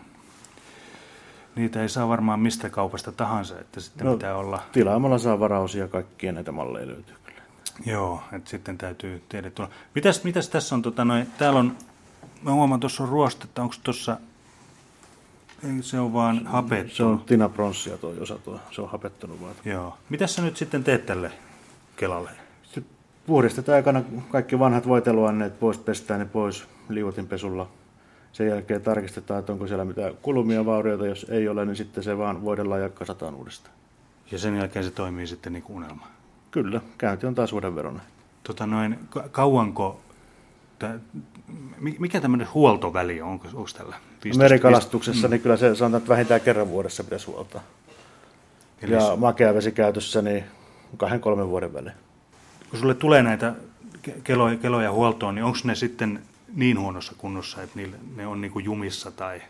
Niitä 1.59 1.81
ei 1.81 1.89
saa 1.89 2.07
varmaan 2.07 2.39
mistä 2.39 2.69
kaupasta 2.69 3.11
tahansa, 3.11 3.59
että 3.59 3.79
sitten 3.79 4.07
no, 4.07 4.13
pitää 4.13 4.35
olla... 4.35 4.61
Tilaamalla 4.71 5.17
saa 5.17 5.39
varausia, 5.39 5.87
kaikkia 5.87 6.31
näitä 6.31 6.51
malleja 6.51 6.87
löytyy 6.87 7.15
kyllä. 7.23 7.41
Joo, 7.85 8.23
että 8.31 8.49
sitten 8.49 8.77
täytyy 8.77 9.23
tehdä 9.29 9.49
tulla. 9.49 9.69
Mitäs, 9.95 10.23
mitäs 10.23 10.49
tässä 10.49 10.75
on, 10.75 10.81
tota, 10.81 11.05
noin, 11.05 11.27
täällä 11.37 11.59
on, 11.59 11.77
mä 12.41 12.51
huomaan 12.51 12.79
tuossa 12.79 13.03
on 13.03 13.09
ruostetta, 13.09 13.61
onko 13.61 13.75
tuossa, 13.83 14.17
se 15.81 15.99
on 15.99 16.13
vaan 16.13 16.47
hapettunut. 16.47 16.93
Se 16.93 17.03
on 17.03 17.19
Tina 17.19 17.49
Pronssia 17.49 17.97
tuo 17.97 18.13
osa 18.21 18.37
tuo, 18.37 18.59
se 18.71 18.81
on 18.81 18.89
hapettunut 18.89 19.41
vaan. 19.41 19.55
Joo. 19.65 19.97
Mitäs 20.09 20.35
sä 20.35 20.41
nyt 20.41 20.57
sitten 20.57 20.83
teet 20.83 21.05
tälle 21.05 21.31
Kelalle? 21.95 22.29
Sitten 22.63 22.85
puhdistetaan 23.27 23.75
aikana 23.75 24.03
kaikki 24.31 24.59
vanhat 24.59 24.87
voiteluanneet 24.87 25.59
pois, 25.59 25.77
pestään 25.77 26.19
ne 26.19 26.25
pois 26.25 26.67
liuotinpesulla 26.89 27.69
sen 28.33 28.47
jälkeen 28.47 28.81
tarkistetaan, 28.81 29.39
että 29.39 29.51
onko 29.51 29.67
siellä 29.67 29.85
mitään 29.85 30.13
kulumia 30.21 30.65
vaurioita. 30.65 31.07
Jos 31.07 31.25
ei 31.29 31.47
ole, 31.47 31.65
niin 31.65 31.75
sitten 31.75 32.03
se 32.03 32.17
vaan 32.17 32.43
voidellaan 32.43 32.81
ja 32.81 32.89
kasataan 32.89 33.35
uudestaan. 33.35 33.75
Ja 34.31 34.37
sen 34.37 34.55
jälkeen 34.55 34.85
se 34.85 34.91
toimii 34.91 35.27
sitten 35.27 35.53
niin 35.53 35.63
kuin 35.63 35.77
unelma? 35.77 36.07
Kyllä, 36.51 36.81
käynti 36.97 37.27
on 37.27 37.35
taas 37.35 37.53
uuden 37.53 37.75
veron. 37.75 38.01
Tota 38.43 38.67
noin, 38.67 38.99
kauanko, 39.31 39.99
mikä 41.99 42.21
tämmöinen 42.21 42.47
huoltoväli 42.53 43.21
on, 43.21 43.29
onko, 43.29 43.47
onko 43.53 43.69
tällä? 43.77 43.95
15, 44.23 44.43
Merikalastuksessa, 44.43 45.11
15, 45.11 45.27
niin 45.27 45.41
kyllä 45.41 45.57
se 45.57 45.75
sanotaan, 45.75 46.01
että 46.01 46.09
vähintään 46.09 46.41
kerran 46.41 46.69
vuodessa 46.69 47.03
pitäisi 47.03 47.27
huoltaa. 47.27 47.61
Eli 48.81 48.93
ja 48.93 49.15
makeavesikäytössä 49.15 50.21
niin 50.21 50.43
kahden 50.97 51.19
kolmen 51.19 51.49
vuoden 51.49 51.73
välein. 51.73 51.95
Kun 52.69 52.79
sulle 52.79 52.93
tulee 52.93 53.23
näitä 53.23 53.53
keloja, 54.23 54.57
keloja 54.57 54.91
huoltoon, 54.91 55.35
niin 55.35 55.45
onko 55.45 55.59
ne 55.63 55.75
sitten 55.75 56.21
niin 56.55 56.79
huonossa 56.79 57.13
kunnossa, 57.17 57.63
että 57.63 57.75
niille, 57.75 57.97
ne 58.15 58.27
on 58.27 58.41
niin 58.41 58.51
kuin 58.51 58.65
jumissa 58.65 59.11
tai, 59.11 59.41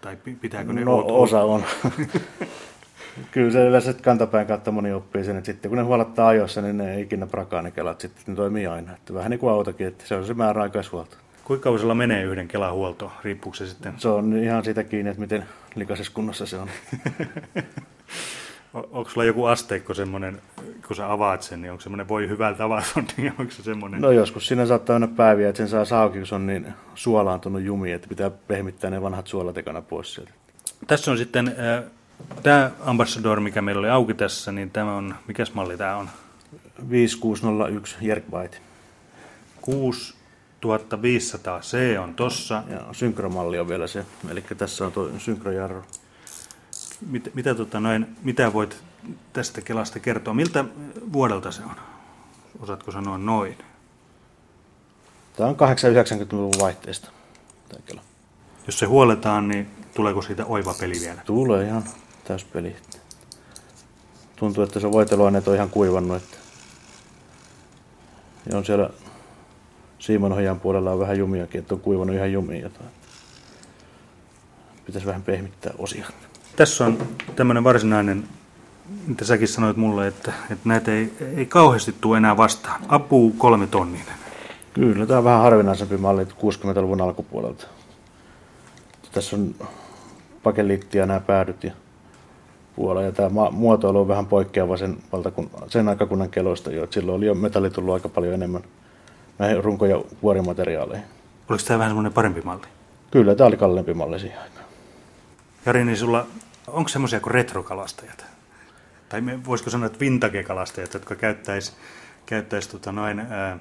tai 0.00 0.16
pitääkö 0.40 0.72
ne 0.72 0.84
No 0.84 1.04
osa 1.08 1.42
on. 1.42 1.64
Kyllä 3.30 3.50
se 3.50 3.66
yleensä 3.66 3.92
kantapään 3.92 4.46
kautta 4.46 4.70
moni 4.70 4.92
oppii 4.92 5.24
sen, 5.24 5.36
että 5.36 5.46
sitten 5.46 5.68
kun 5.68 5.78
ne 5.78 5.84
huolettaa 5.84 6.28
ajoissa, 6.28 6.62
niin 6.62 6.76
ne 6.76 6.94
ei 6.94 7.02
ikinä 7.02 7.26
prakaa 7.26 7.62
ne 7.62 7.70
kelat, 7.70 8.00
sitten 8.00 8.22
ne 8.26 8.34
toimii 8.34 8.66
aina. 8.66 8.92
Että 8.92 9.14
vähän 9.14 9.30
niin 9.30 9.40
kuin 9.40 9.52
autokin, 9.52 9.86
että 9.86 10.06
se 10.06 10.14
on 10.14 10.26
se 10.26 10.34
määräaikaishuolto. 10.34 11.16
Kuinka 11.44 11.62
kauan 11.62 11.96
menee 11.96 12.22
yhden 12.22 12.48
kelan 12.48 12.72
huolto? 12.72 13.12
Riippuuko 13.24 13.56
se 13.56 13.66
sitten? 13.66 13.94
Se 13.96 14.08
on 14.08 14.36
ihan 14.36 14.64
siitä 14.64 14.84
kiinni, 14.84 15.10
että 15.10 15.20
miten 15.20 15.46
likaisessa 15.74 16.12
kunnossa 16.14 16.46
se 16.46 16.56
on. 16.56 16.68
onko 18.74 19.10
sulla 19.10 19.24
joku 19.24 19.44
asteikko 19.44 19.94
semmoinen, 19.94 20.42
kun 20.86 20.96
sä 20.96 21.12
avaat 21.12 21.42
sen, 21.42 21.62
niin 21.62 21.70
onko 21.70 21.82
semmoinen 21.82 22.08
voi 22.08 22.28
hyvältä 22.28 22.64
avata, 22.64 23.02
niin 23.16 23.34
onko 23.38 23.52
se 23.52 23.62
semmoinen? 23.62 24.00
No 24.00 24.10
joskus 24.10 24.46
siinä 24.46 24.66
saattaa 24.66 24.98
mennä 24.98 25.16
päiviä, 25.16 25.48
että 25.48 25.56
sen 25.56 25.68
saa 25.68 25.84
sauki, 25.84 26.18
kun 26.18 26.26
se 26.26 26.34
on 26.34 26.46
niin 26.46 26.66
suolaantunut 26.94 27.62
jumi, 27.62 27.92
että 27.92 28.08
pitää 28.08 28.30
pehmittää 28.30 28.90
ne 28.90 29.02
vanhat 29.02 29.26
suolat 29.26 29.58
ekana 29.58 29.82
pois 29.82 30.14
sieltä. 30.14 30.32
Tässä 30.86 31.10
on 31.10 31.18
sitten 31.18 31.48
äh, 31.48 31.84
tämä 32.42 32.70
Ambassador, 32.80 33.40
mikä 33.40 33.62
meillä 33.62 33.80
oli 33.80 33.88
auki 33.88 34.14
tässä, 34.14 34.52
niin 34.52 34.70
tämä 34.70 34.96
on, 34.96 35.14
mikäs 35.26 35.54
malli 35.54 35.76
tämä 35.76 35.96
on? 35.96 36.08
5601 36.90 37.96
Jerkbite. 38.00 38.58
6500 39.60 41.60
C 41.60 41.98
on 42.02 42.14
tossa. 42.14 42.62
Ja 42.70 42.80
synkromalli 42.92 43.58
on 43.58 43.68
vielä 43.68 43.86
se, 43.86 44.04
eli 44.30 44.44
tässä 44.58 44.86
on 44.86 44.92
tuo 44.92 45.10
synkrojarru 45.18 45.84
mit, 47.06 47.34
mitä, 47.34 47.54
tota 47.54 47.80
noin, 47.80 48.06
mitä 48.22 48.52
voit 48.52 48.82
tästä 49.32 49.60
Kelasta 49.60 50.00
kertoa? 50.00 50.34
Miltä 50.34 50.64
vuodelta 51.12 51.50
se 51.50 51.62
on? 51.62 51.76
Osaatko 52.60 52.92
sanoa 52.92 53.18
noin? 53.18 53.58
Tämä 55.36 55.48
on 55.48 55.56
890-luvun 55.56 56.60
vaihteesta. 56.60 57.10
Tämä 57.68 57.82
Kela. 57.86 58.00
Jos 58.66 58.78
se 58.78 58.86
huoletaan, 58.86 59.48
niin 59.48 59.70
tuleeko 59.94 60.22
siitä 60.22 60.46
oiva 60.46 60.74
peli 60.74 61.00
vielä? 61.00 61.20
Tulee 61.26 61.66
ihan 61.66 61.84
täyspeli. 62.24 62.76
Tuntuu, 64.36 64.64
että 64.64 64.80
se 64.80 64.92
voiteluaineet 64.92 65.48
on 65.48 65.54
ihan 65.54 65.70
kuivannut. 65.70 66.16
Että... 66.16 66.36
Ja 68.50 68.58
on 68.58 68.64
siellä 68.64 68.90
Siimonhojan 69.98 70.60
puolella 70.60 70.92
on 70.92 70.98
vähän 70.98 71.18
jumiakin, 71.18 71.58
että 71.58 71.74
on 71.74 71.80
kuivannut 71.80 72.16
ihan 72.16 72.32
jumia. 72.32 72.70
Pitäisi 74.86 75.06
vähän 75.06 75.22
pehmittää 75.22 75.72
osia. 75.78 76.06
Tässä 76.56 76.86
on 76.86 76.98
tämmöinen 77.36 77.64
varsinainen, 77.64 78.24
mitä 79.06 79.24
säkin 79.24 79.48
sanoit 79.48 79.76
mulle, 79.76 80.06
että, 80.06 80.32
että 80.50 80.68
näitä 80.68 80.92
ei, 80.92 81.12
ei 81.36 81.46
kauheasti 81.46 81.94
tule 82.00 82.16
enää 82.16 82.36
vastaan. 82.36 82.80
Apu 82.88 83.34
kolme 83.38 83.66
tonninen. 83.66 84.14
Kyllä, 84.74 85.06
tämä 85.06 85.18
on 85.18 85.24
vähän 85.24 85.42
harvinaisempi 85.42 85.96
malli 85.96 86.24
60-luvun 86.24 87.00
alkupuolelta. 87.00 87.66
Tässä 89.12 89.36
on 89.36 89.54
pakeliittia 90.42 91.06
nämä 91.06 91.20
päädyt 91.20 91.64
ja 91.64 91.72
puolella. 92.76 93.02
Ja 93.02 93.12
tämä 93.12 93.50
muotoilu 93.50 94.00
on 94.00 94.08
vähän 94.08 94.26
poikkeava 94.26 94.76
sen, 94.76 94.96
valtakun, 95.12 95.50
sen 95.68 95.88
aikakunnan 95.88 96.30
keloista 96.30 96.72
jo. 96.72 96.86
Silloin 96.90 97.16
oli 97.16 97.26
jo 97.26 97.34
metalli 97.34 97.70
tullut 97.70 97.94
aika 97.94 98.08
paljon 98.08 98.34
enemmän 98.34 98.62
näihin 99.38 99.64
runko- 99.64 99.86
ja 99.86 100.02
vuorimateriaaleihin. 100.22 101.06
Oliko 101.48 101.64
tämä 101.66 101.78
vähän 101.78 101.90
semmoinen 101.90 102.12
parempi 102.12 102.40
malli? 102.40 102.66
Kyllä, 103.10 103.34
tämä 103.34 103.48
oli 103.48 103.56
kalliimpi 103.56 103.94
malli 103.94 104.20
siihen 104.20 104.40
aikaan. 104.40 104.66
Jari, 105.66 105.84
niin 105.84 105.96
sulla, 105.96 106.26
onko 106.66 106.88
semmoisia 106.88 107.20
kuin 107.20 107.34
retrokalastajat? 107.34 108.24
Tai 109.08 109.22
voisiko 109.46 109.70
sanoa, 109.70 109.86
että 109.86 110.00
vintage-kalastajat, 110.00 110.94
jotka 110.94 111.14
käyttäisi 111.14 111.72
käyttäis 112.26 112.68
tota 112.68 112.92
noin, 112.92 113.20
ää, 113.20 113.58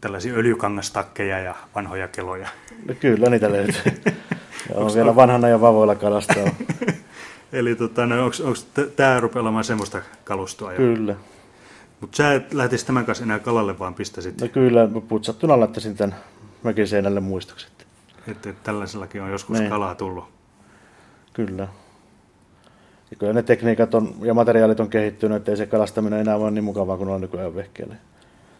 tällaisia 0.00 0.34
öljykangastakkeja 0.34 1.38
ja 1.38 1.54
vanhoja 1.74 2.08
keloja? 2.08 2.48
No 2.88 2.94
kyllä, 3.00 3.30
niitä 3.30 3.52
löytyy. 3.52 3.92
on 4.74 4.94
vielä 4.94 5.16
vanhana 5.16 5.48
ja 5.48 5.60
vavoilla 5.60 5.94
kalastaa. 5.94 6.44
Eli 7.52 7.74
tota, 7.74 8.06
no, 8.06 8.24
onko 8.24 8.58
tämä 8.96 9.20
rupeaa 9.20 9.42
olemaan 9.42 9.64
semmoista 9.64 10.02
kalustoa? 10.24 10.72
Kyllä. 10.72 11.14
Mutta 12.00 12.16
sä 12.16 12.34
et 12.34 12.54
lähtisi 12.54 12.86
tämän 12.86 13.06
kanssa 13.06 13.24
enää 13.24 13.38
kalalle, 13.38 13.78
vaan 13.78 13.94
pistäisit... 13.94 14.40
No 14.40 14.48
kyllä, 14.48 14.88
putsattuna 15.08 15.60
laittaisin 15.60 15.96
tämän 15.96 16.16
mökin 16.62 16.88
seinälle 16.88 17.20
muistokset. 17.20 17.86
Että 18.26 18.50
et 18.50 18.62
tällaisellakin 18.62 19.22
on 19.22 19.30
joskus 19.30 19.58
niin. 19.58 19.70
kalaa 19.70 19.94
tullut. 19.94 20.37
Kyllä. 21.38 21.68
Ja 23.10 23.16
kyllä 23.18 23.32
ne 23.32 23.42
tekniikat 23.42 23.94
on, 23.94 24.14
ja 24.22 24.34
materiaalit 24.34 24.80
on 24.80 24.90
kehittynyt, 24.90 25.36
ettei 25.36 25.56
se 25.56 25.66
kalastaminen 25.66 26.20
enää 26.20 26.36
ole 26.36 26.50
niin 26.50 26.64
mukavaa 26.64 26.96
kuin 26.96 27.08
on 27.08 27.20
nykyään 27.20 27.54
vehkeelle. 27.54 27.96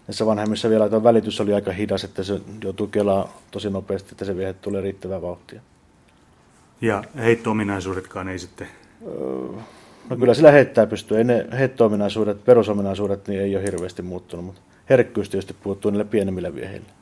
Näissä 0.09 0.27
vanhemmissa 0.27 0.71
vielä 0.71 0.89
tuo 0.89 1.03
välitys 1.03 1.41
oli 1.41 1.55
aika 1.55 1.73
hidas, 1.73 2.05
että 2.05 2.23
se 2.23 2.41
joutuu 2.65 2.87
kelaa 2.87 3.37
tosi 3.51 3.71
nopeasti, 3.71 4.09
että 4.13 4.25
se 4.25 4.37
viehe 4.37 4.53
tulee 4.53 4.81
riittävää 4.81 5.23
vauhtia. 5.23 5.61
Ja 6.81 7.05
heitto-ominaisuudetkaan 7.17 8.29
ei 8.29 8.39
sitten... 8.39 8.69
No 10.11 10.17
kyllä 10.19 10.35
sillä 10.35 10.51
heittää 10.51 10.87
pystyy. 10.87 11.19
Ei 11.19 11.25
ne 11.25 11.47
heitto-ominaisuudet, 11.59 12.45
perusominaisuudet, 12.45 13.29
niin 13.29 13.41
ei 13.41 13.57
ole 13.57 13.65
hirveästi 13.65 14.03
muuttunut, 14.03 14.45
mutta 14.45 14.61
herkkyys 14.91 15.29
tietysti 15.29 15.55
puuttuu 15.63 15.91
niille 15.91 16.05
pienemmille 16.05 16.55
viehille. 16.55 16.98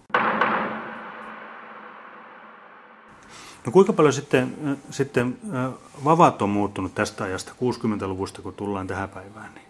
No 3.67 3.73
kuinka 3.73 3.93
paljon 3.93 4.13
sitten, 4.13 4.57
äh, 4.67 4.77
sitten 4.91 5.39
äh, 5.55 5.73
vavat 6.05 6.43
on 6.43 6.51
muuttunut 6.51 6.95
tästä 6.95 7.25
ajasta 7.25 7.53
60-luvusta, 7.53 8.43
kun 8.43 8.55
tullaan 8.55 8.87
tähän 8.87 9.09
päivään? 9.09 9.55
Niin 9.55 9.67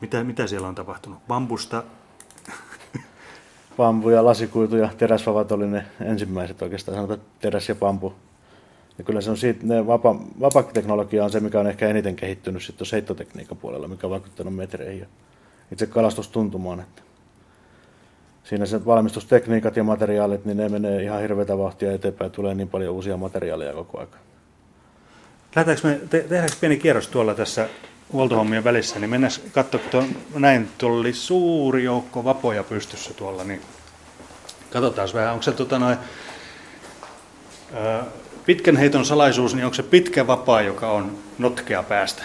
mitä, 0.00 0.24
mitä 0.24 0.46
siellä 0.46 0.68
on 0.68 0.74
tapahtunut? 0.74 1.18
Bambusta? 1.28 1.82
Bambu 3.76 4.10
ja 4.10 4.24
lasikuitu 4.24 4.76
ja 4.76 4.88
teräsvavat 4.98 5.52
oli 5.52 5.66
ne 5.66 5.86
ensimmäiset 6.00 6.62
oikeastaan, 6.62 6.96
sanotaan 6.96 7.20
teräs 7.40 7.68
ja 7.68 7.74
bambu. 7.74 8.12
Ja 8.98 9.04
kyllä 9.04 9.20
se 9.20 9.30
on 9.30 9.36
siitä, 9.36 9.66
ne 9.66 9.86
vapa, 9.86 10.16
vapateknologia 10.40 11.24
on 11.24 11.30
se, 11.30 11.40
mikä 11.40 11.60
on 11.60 11.66
ehkä 11.66 11.88
eniten 11.88 12.16
kehittynyt 12.16 12.62
sitten 12.62 12.86
heittotekniikan 12.92 13.58
puolella, 13.58 13.88
mikä 13.88 14.06
on 14.06 14.10
vaikuttanut 14.10 14.54
metreihin 14.54 15.00
ja 15.00 15.06
itse 15.72 15.86
kalastustuntumaan. 15.86 16.80
Että 16.80 17.02
siinä 18.48 18.66
se 18.66 18.86
valmistustekniikat 18.86 19.76
ja 19.76 19.84
materiaalit, 19.84 20.44
niin 20.44 20.56
ne 20.56 20.68
menee 20.68 21.02
ihan 21.02 21.20
hirveätä 21.20 21.58
vauhtia 21.58 21.92
eteenpäin. 21.92 22.30
Tulee 22.30 22.54
niin 22.54 22.68
paljon 22.68 22.94
uusia 22.94 23.16
materiaaleja 23.16 23.72
koko 23.72 23.98
ajan. 23.98 24.08
Lähdetäänkö 25.56 25.88
me, 25.88 26.08
te, 26.10 26.20
tehdäänkö 26.20 26.56
pieni 26.60 26.76
kierros 26.76 27.08
tuolla 27.08 27.34
tässä 27.34 27.68
huoltohommien 28.12 28.64
välissä, 28.64 28.98
niin 28.98 29.10
mennään 29.10 29.32
katsoa, 29.52 29.80
kun 30.32 30.42
näin, 30.42 30.68
tuolla 30.78 31.00
oli 31.00 31.12
suuri 31.12 31.84
joukko 31.84 32.24
vapoja 32.24 32.64
pystyssä 32.64 33.14
tuolla, 33.14 33.44
niin 33.44 33.60
katsotaan 34.70 35.08
vähän, 35.14 35.32
onko 35.32 35.42
se 35.42 35.52
tota 35.52 35.78
noin, 35.78 35.98
pitkän 38.46 38.76
heiton 38.76 39.04
salaisuus, 39.04 39.54
niin 39.54 39.64
onko 39.64 39.74
se 39.74 39.82
pitkä 39.82 40.26
vapaa, 40.26 40.62
joka 40.62 40.90
on 40.90 41.18
notkea 41.38 41.82
päästä? 41.82 42.22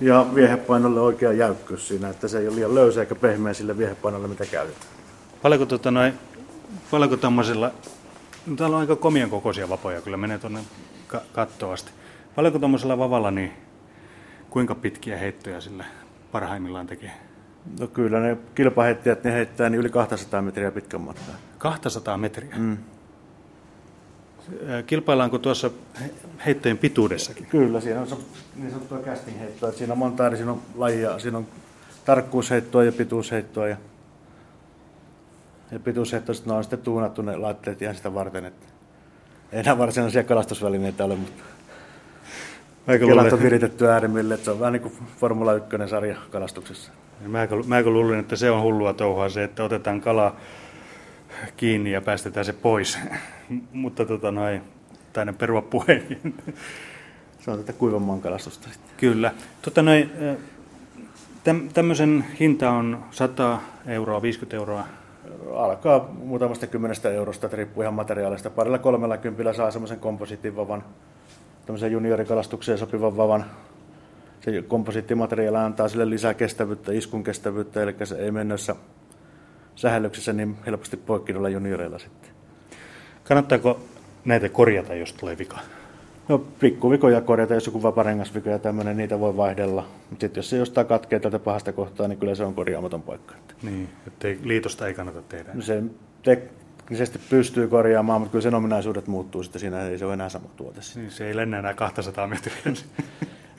Ja 0.00 0.26
viehepainolle 0.34 1.00
oikea 1.00 1.32
jäykkyys 1.32 1.88
siinä, 1.88 2.08
että 2.08 2.28
se 2.28 2.38
ei 2.38 2.48
ole 2.48 2.56
liian 2.56 2.74
löysä 2.74 3.00
eikä 3.00 3.14
pehmeä 3.14 3.54
sille 3.54 3.78
viehepainolle, 3.78 4.28
mitä 4.28 4.46
käytetään. 4.46 4.95
Paljonko, 5.42 5.66
tota 5.66 5.90
noin, 5.90 6.14
paljonko 6.90 7.16
tommosella, 7.16 7.70
no 8.46 8.56
täällä 8.56 8.76
on 8.76 8.80
aika 8.80 8.96
komian 8.96 9.30
kokoisia 9.30 9.68
vapoja, 9.68 10.00
kyllä 10.00 10.16
menee 10.16 10.38
tuonne 10.38 10.60
ka- 11.08 11.22
kattoon 11.32 11.72
asti. 11.74 11.90
Paljonko 12.36 12.58
tuommoisella 12.58 12.98
vavalla, 12.98 13.30
niin 13.30 13.52
kuinka 14.50 14.74
pitkiä 14.74 15.18
heittoja 15.18 15.60
sillä 15.60 15.84
parhaimmillaan 16.32 16.86
tekee? 16.86 17.12
No 17.80 17.86
kyllä 17.86 18.20
ne 18.20 18.36
kilpaheittäjät 18.54 19.24
ne 19.24 19.32
heittää 19.32 19.70
niin 19.70 19.80
yli 19.80 19.90
200 19.90 20.42
metriä 20.42 20.70
pitkän 20.70 21.00
matkan. 21.00 21.34
200 21.58 22.18
metriä? 22.18 22.56
Mm. 22.56 22.76
Kilpaillaanko 24.86 25.38
tuossa 25.38 25.70
he- 26.00 26.10
heittojen 26.46 26.78
pituudessakin? 26.78 27.46
Kyllä, 27.46 27.80
siinä 27.80 28.00
on 28.00 28.06
se 28.08 28.16
niin 28.56 28.70
sanottua 28.70 28.98
casting 28.98 29.38
heittoa. 29.40 29.72
Siinä 29.72 29.92
on 29.92 29.98
monta 29.98 30.26
eri 30.26 30.36
siinä 30.36 30.52
on 30.52 30.62
lajia. 30.74 31.18
Siinä 31.18 31.38
on 31.38 31.46
tarkkuusheittoa 32.04 32.84
ja 32.84 32.92
pituusheittoa. 32.92 33.68
Ja, 33.68 33.76
ja 35.70 35.80
pituusheittoista 35.80 36.50
ne 36.50 36.56
on 36.56 36.64
sitten 36.64 36.78
tuunattu 36.78 37.22
ne 37.22 37.36
laitteet 37.36 37.82
ihan 37.82 37.94
sitä 37.94 38.14
varten. 38.14 38.44
Että 38.44 38.66
ei 39.52 39.62
nämä 39.62 39.78
varsinaisia 39.78 40.24
kalastusvälineitä 40.24 41.04
ole, 41.04 41.16
mutta 41.16 41.42
Mäkö 42.86 43.06
kelat 43.06 43.32
on 43.32 43.42
viritetty 43.42 43.88
äärimmille. 43.88 44.34
Että 44.34 44.44
se 44.44 44.50
on 44.50 44.60
vähän 44.60 44.72
niin 44.72 44.82
kuin 44.82 44.94
Formula 45.16 45.52
1 45.52 45.68
sarja 45.90 46.16
kalastuksessa. 46.30 46.92
mäkö, 47.26 47.56
mäkö 47.66 47.90
luulin, 47.90 48.18
että 48.18 48.36
se 48.36 48.50
on 48.50 48.62
hullua 48.62 48.94
touhua 48.94 49.28
se, 49.28 49.44
että 49.44 49.64
otetaan 49.64 50.00
kala 50.00 50.36
kiinni 51.56 51.92
ja 51.92 52.00
päästetään 52.00 52.44
se 52.44 52.52
pois. 52.52 52.98
Mutta 53.72 54.04
tota 54.04 54.30
noin, 54.30 54.62
taidan 55.12 55.34
perua 55.34 55.62
puheen. 55.62 56.18
Se 57.40 57.50
on 57.50 57.58
tätä 57.58 57.72
kuivan 57.72 58.02
maan 58.02 58.20
kalastusta 58.20 58.68
sitten. 58.68 58.90
Kyllä. 58.96 59.32
Tota 59.62 59.82
noin, 59.82 60.10
täm, 61.44 61.68
tämmöisen 61.68 62.24
hinta 62.40 62.70
on 62.70 63.04
100 63.10 63.60
euroa, 63.86 64.22
50 64.22 64.56
euroa. 64.56 64.86
Alkaa 65.54 66.08
muutamasta 66.12 66.66
kymmenestä 66.66 67.10
eurosta, 67.10 67.46
että 67.46 67.56
riippuu 67.56 67.82
ihan 67.82 67.94
materiaalista. 67.94 68.50
Parilla 68.50 68.78
kolmella 68.78 69.16
kympillä 69.16 69.52
saa 69.52 69.70
semmoisen 69.70 70.00
komposiittivavan, 70.00 70.84
tämmöisen 71.66 71.92
juniorikalastukseen 71.92 72.78
sopivan 72.78 73.16
vavan. 73.16 73.44
Se 74.40 74.62
komposiittimateriaali 74.62 75.56
antaa 75.56 75.88
sille 75.88 76.10
lisää 76.10 76.34
kestävyyttä, 76.34 76.92
iskun 76.92 77.24
kestävyyttä, 77.24 77.82
eli 77.82 77.94
se 78.04 78.16
ei 78.16 78.30
mennessä 78.30 78.76
sähellyksessä 79.76 80.32
niin 80.32 80.56
helposti 80.66 80.96
poikki 80.96 81.32
noilla 81.32 81.48
junioreilla 81.48 81.98
sitten. 81.98 82.30
Kannattaako 83.24 83.80
näitä 84.24 84.48
korjata, 84.48 84.94
jos 84.94 85.12
tulee 85.12 85.38
vika? 85.38 85.58
No 86.28 86.38
pikkuvikoja 86.38 87.20
korjata, 87.20 87.54
jos 87.54 87.66
joku 87.66 87.82
vaparengasviko 87.82 88.50
ja 88.50 88.58
tämmöinen, 88.58 88.96
niitä 88.96 89.20
voi 89.20 89.36
vaihdella. 89.36 89.86
Mutta 90.10 90.20
sitten 90.20 90.38
jos 90.38 90.50
se 90.50 90.56
jostain 90.56 90.86
katkee 90.86 91.20
tältä 91.20 91.38
pahasta 91.38 91.72
kohtaa, 91.72 92.08
niin 92.08 92.18
kyllä 92.18 92.34
se 92.34 92.44
on 92.44 92.54
korjaamaton 92.54 93.02
paikka. 93.02 93.34
Niin, 93.62 93.88
että 94.06 94.28
liitosta 94.42 94.86
ei 94.86 94.94
kannata 94.94 95.22
tehdä. 95.22 95.50
No 95.54 95.62
se 95.62 95.82
teknisesti 96.22 97.20
pystyy 97.30 97.68
korjaamaan, 97.68 98.20
mutta 98.20 98.32
kyllä 98.32 98.42
sen 98.42 98.54
ominaisuudet 98.54 99.06
muuttuu 99.06 99.42
sitten 99.42 99.60
siinä, 99.60 99.82
ei 99.82 99.98
se 99.98 100.04
ole 100.04 100.14
enää 100.14 100.28
sama 100.28 100.48
tuote. 100.56 100.80
Niin, 100.94 101.10
se 101.10 101.26
ei 101.26 101.36
lennä 101.36 101.58
enää 101.58 101.74
200 101.74 102.26
metriä. 102.26 102.56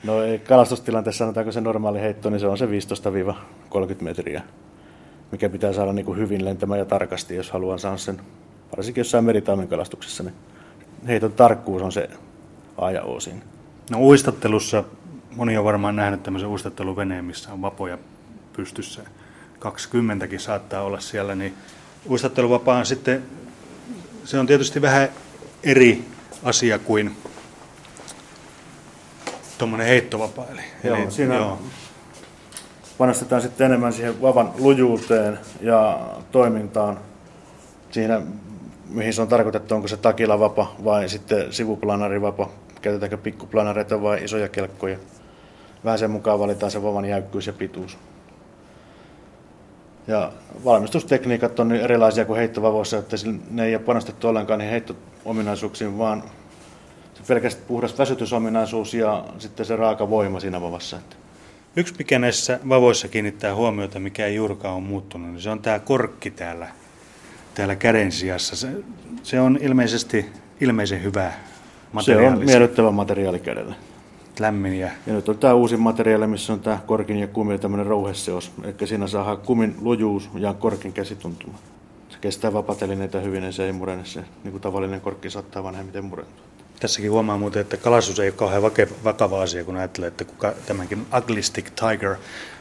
No 0.04 0.12
kalastustilanteessa 0.48 1.18
sanotaanko 1.18 1.52
se 1.52 1.60
normaali 1.60 2.00
heitto, 2.00 2.30
niin 2.30 2.40
se 2.40 2.46
on 2.46 2.58
se 2.58 2.66
15-30 2.66 2.68
metriä, 4.00 4.42
mikä 5.32 5.48
pitää 5.48 5.72
saada 5.72 5.92
niin 5.92 6.06
kuin 6.06 6.18
hyvin 6.18 6.44
lentämään 6.44 6.78
ja 6.78 6.84
tarkasti, 6.84 7.34
jos 7.34 7.50
haluaa 7.50 7.78
saada 7.78 7.96
sen, 7.96 8.20
varsinkin 8.76 9.00
jossain 9.00 9.24
meritaimen 9.24 9.68
kalastuksessa, 9.68 10.22
niin 10.22 10.34
heiton 11.08 11.32
tarkkuus 11.32 11.82
on 11.82 11.92
se 11.92 12.08
A 12.78 12.90
ja 12.90 13.02
O 13.02 13.20
siinä. 13.20 13.40
No 13.90 14.00
uistattelussa, 14.00 14.84
moni 15.36 15.56
on 15.56 15.64
varmaan 15.64 15.96
nähnyt 15.96 16.22
tämmöisen 16.22 16.48
uistatteluveneen, 16.48 17.24
missä 17.24 17.52
on 17.52 17.62
vapoja 17.62 17.98
pystyssä. 18.52 19.02
20kin 19.60 20.38
saattaa 20.38 20.82
olla 20.82 21.00
siellä, 21.00 21.34
niin 21.34 21.54
uistatteluvapaa 22.10 22.78
on 22.78 22.86
sitten, 22.86 23.24
se 24.24 24.38
on 24.38 24.46
tietysti 24.46 24.82
vähän 24.82 25.08
eri 25.62 26.04
asia 26.42 26.78
kuin 26.78 27.16
tuommoinen 29.58 29.86
heittovapaa. 29.86 30.46
Eli, 30.50 30.60
Joo, 30.84 30.96
eli, 30.96 31.10
siinä 31.10 31.56
panostetaan 32.98 33.42
sitten 33.42 33.64
enemmän 33.64 33.92
siihen 33.92 34.22
vavan 34.22 34.52
lujuuteen 34.58 35.38
ja 35.60 36.00
toimintaan 36.32 36.98
siinä, 37.90 38.22
mihin 38.88 39.12
se 39.12 39.22
on 39.22 39.28
tarkoitettu, 39.28 39.74
onko 39.74 39.88
se 39.88 39.96
takilavapa 39.96 40.74
vai 40.84 41.08
sitten 41.08 41.52
sivuplanarivapa, 41.52 42.50
käytetäänkö 42.80 43.16
pikkuplanareita 43.16 44.02
vai 44.02 44.24
isoja 44.24 44.48
kelkkoja. 44.48 44.98
Vähän 45.84 45.98
sen 45.98 46.10
mukaan 46.10 46.38
valitaan 46.38 46.72
se 46.72 46.82
vavan 46.82 47.04
jäykkyys 47.04 47.46
ja 47.46 47.52
pituus. 47.52 47.98
Ja 50.06 50.32
valmistustekniikat 50.64 51.60
on 51.60 51.68
niin 51.68 51.80
erilaisia 51.80 52.24
kuin 52.24 52.38
heittovavoissa, 52.38 52.98
että 52.98 53.16
ne 53.50 53.64
ei 53.64 53.74
ole 53.74 53.84
panostettu 53.84 54.28
ollenkaan 54.28 54.58
niihin 54.58 54.70
heitto-ominaisuuksiin, 54.70 55.98
vaan 55.98 56.22
se 57.14 57.22
pelkästään 57.28 57.66
puhdas 57.68 57.98
väsytysominaisuus 57.98 58.94
ja 58.94 59.24
sitten 59.38 59.66
se 59.66 59.76
raaka 59.76 60.10
voima 60.10 60.40
siinä 60.40 60.60
vavassa. 60.60 60.98
Yksi 61.76 61.94
mikä 61.98 62.18
näissä 62.18 62.60
vavoissa 62.68 63.08
kiinnittää 63.08 63.54
huomiota, 63.54 64.00
mikä 64.00 64.26
ei 64.26 64.34
juurikaan 64.34 64.74
ole 64.74 64.82
muuttunut, 64.82 65.30
niin 65.30 65.40
se 65.40 65.50
on 65.50 65.60
tämä 65.60 65.78
korkki 65.78 66.30
täällä, 66.30 66.68
täällä 67.54 67.76
käden 67.76 68.12
sijassa. 68.12 68.56
Se, 68.56 68.68
se 69.22 69.40
on 69.40 69.58
ilmeisesti 69.60 70.26
ilmeisen 70.60 71.02
hyvä 71.02 71.32
Se 72.00 72.16
on 72.16 72.38
miellyttävä 72.44 72.90
materiaali 72.90 73.38
kädellä. 73.40 73.74
lämmin 74.40 74.74
ja 74.74 74.90
Ja 75.06 75.12
nyt 75.12 75.28
on 75.28 75.38
tämä 75.38 75.54
uusi 75.54 75.76
materiaali, 75.76 76.26
missä 76.26 76.52
on 76.52 76.60
tämä 76.60 76.78
korkin 76.86 77.16
ja 77.16 77.26
kumin 77.28 77.60
tämmöinen 77.60 77.86
rouheseos. 77.86 78.52
Eli 78.64 78.86
siinä 78.86 79.06
saadaan 79.06 79.38
kumin 79.38 79.76
lujuus 79.80 80.30
ja 80.34 80.54
korkin 80.54 80.92
käsituntuma. 80.92 81.58
Se 82.08 82.18
kestää 82.20 82.52
vapatelineitä 82.52 83.20
hyvin 83.20 83.44
ja 83.44 83.52
se 83.52 83.64
ei 83.66 83.72
murene 83.72 84.04
se. 84.04 84.24
Niin 84.44 84.52
kuin 84.52 84.62
tavallinen 84.62 85.00
korkki 85.00 85.30
saattaa 85.30 85.62
vanhemmiten 85.62 86.04
murentua. 86.04 86.44
Tässäkin 86.80 87.10
huomaa 87.10 87.38
muuten, 87.38 87.60
että 87.62 87.76
kalastus 87.76 88.20
ei 88.20 88.28
ole 88.28 88.32
kauhean 88.36 88.62
vake- 88.62 88.88
vakava 89.04 89.42
asia, 89.42 89.64
kun 89.64 89.76
ajattelee, 89.76 90.08
että 90.08 90.24
kuka, 90.24 90.52
tämänkin 90.66 91.06
Ugly 91.18 91.42
Stick 91.42 91.70
Tiger 91.70 92.16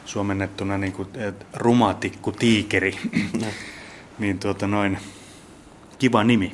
suomennettuna 0.05 0.77
niin 0.77 0.93
kuin, 0.93 1.07
rumatikku 1.53 2.31
tiikeri, 2.31 2.97
niin 4.19 4.39
tuota 4.39 4.67
noin, 4.67 4.97
kiva 5.99 6.23
nimi. 6.23 6.51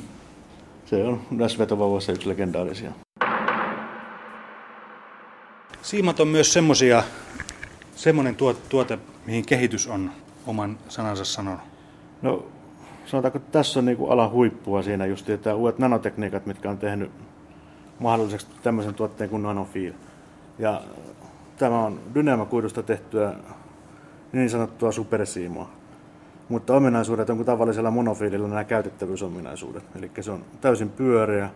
Se 0.94 1.04
on 1.04 1.20
näissä 1.30 1.58
vetovauvoissa 1.58 2.12
yksi 2.12 2.28
legendaarisia. 2.28 2.92
Siimat 5.82 6.20
on 6.20 6.28
myös 6.28 6.52
semmosia, 6.52 7.02
semmoinen 7.96 8.36
tuote, 8.36 8.60
tuote, 8.68 8.98
mihin 9.26 9.46
kehitys 9.46 9.86
on 9.86 10.10
oman 10.46 10.78
sanansa 10.88 11.24
sanonut. 11.24 11.60
No 12.22 12.46
sanotaanko, 13.06 13.38
että 13.38 13.52
tässä 13.52 13.78
on 13.78 13.84
niinku 13.84 14.06
alan 14.06 14.30
huippua 14.30 14.82
siinä 14.82 15.06
just 15.06 15.26
tämä 15.42 15.56
uudet 15.56 15.78
nanotekniikat, 15.78 16.46
mitkä 16.46 16.70
on 16.70 16.78
tehnyt 16.78 17.10
mahdolliseksi 17.98 18.46
tämmöisen 18.62 18.94
tuotteen 18.94 19.30
kuin 19.30 19.42
Nanofeel. 19.42 19.92
Ja 20.58 20.82
tämä 21.56 21.84
on 21.84 22.00
dynamakuidusta 22.14 22.82
tehtyä 22.82 23.34
niin 24.32 24.50
sanottua 24.50 24.92
supersiimoa. 24.92 25.70
Mutta 26.48 26.74
ominaisuudet 26.74 27.30
on 27.30 27.36
kuin 27.36 27.46
tavallisella 27.46 27.90
monofiililla 27.90 28.48
nämä 28.48 28.64
käytettävyysominaisuudet. 28.64 29.84
Eli 29.98 30.10
se 30.20 30.30
on 30.30 30.44
täysin 30.60 30.88
pyöreä 30.88 31.50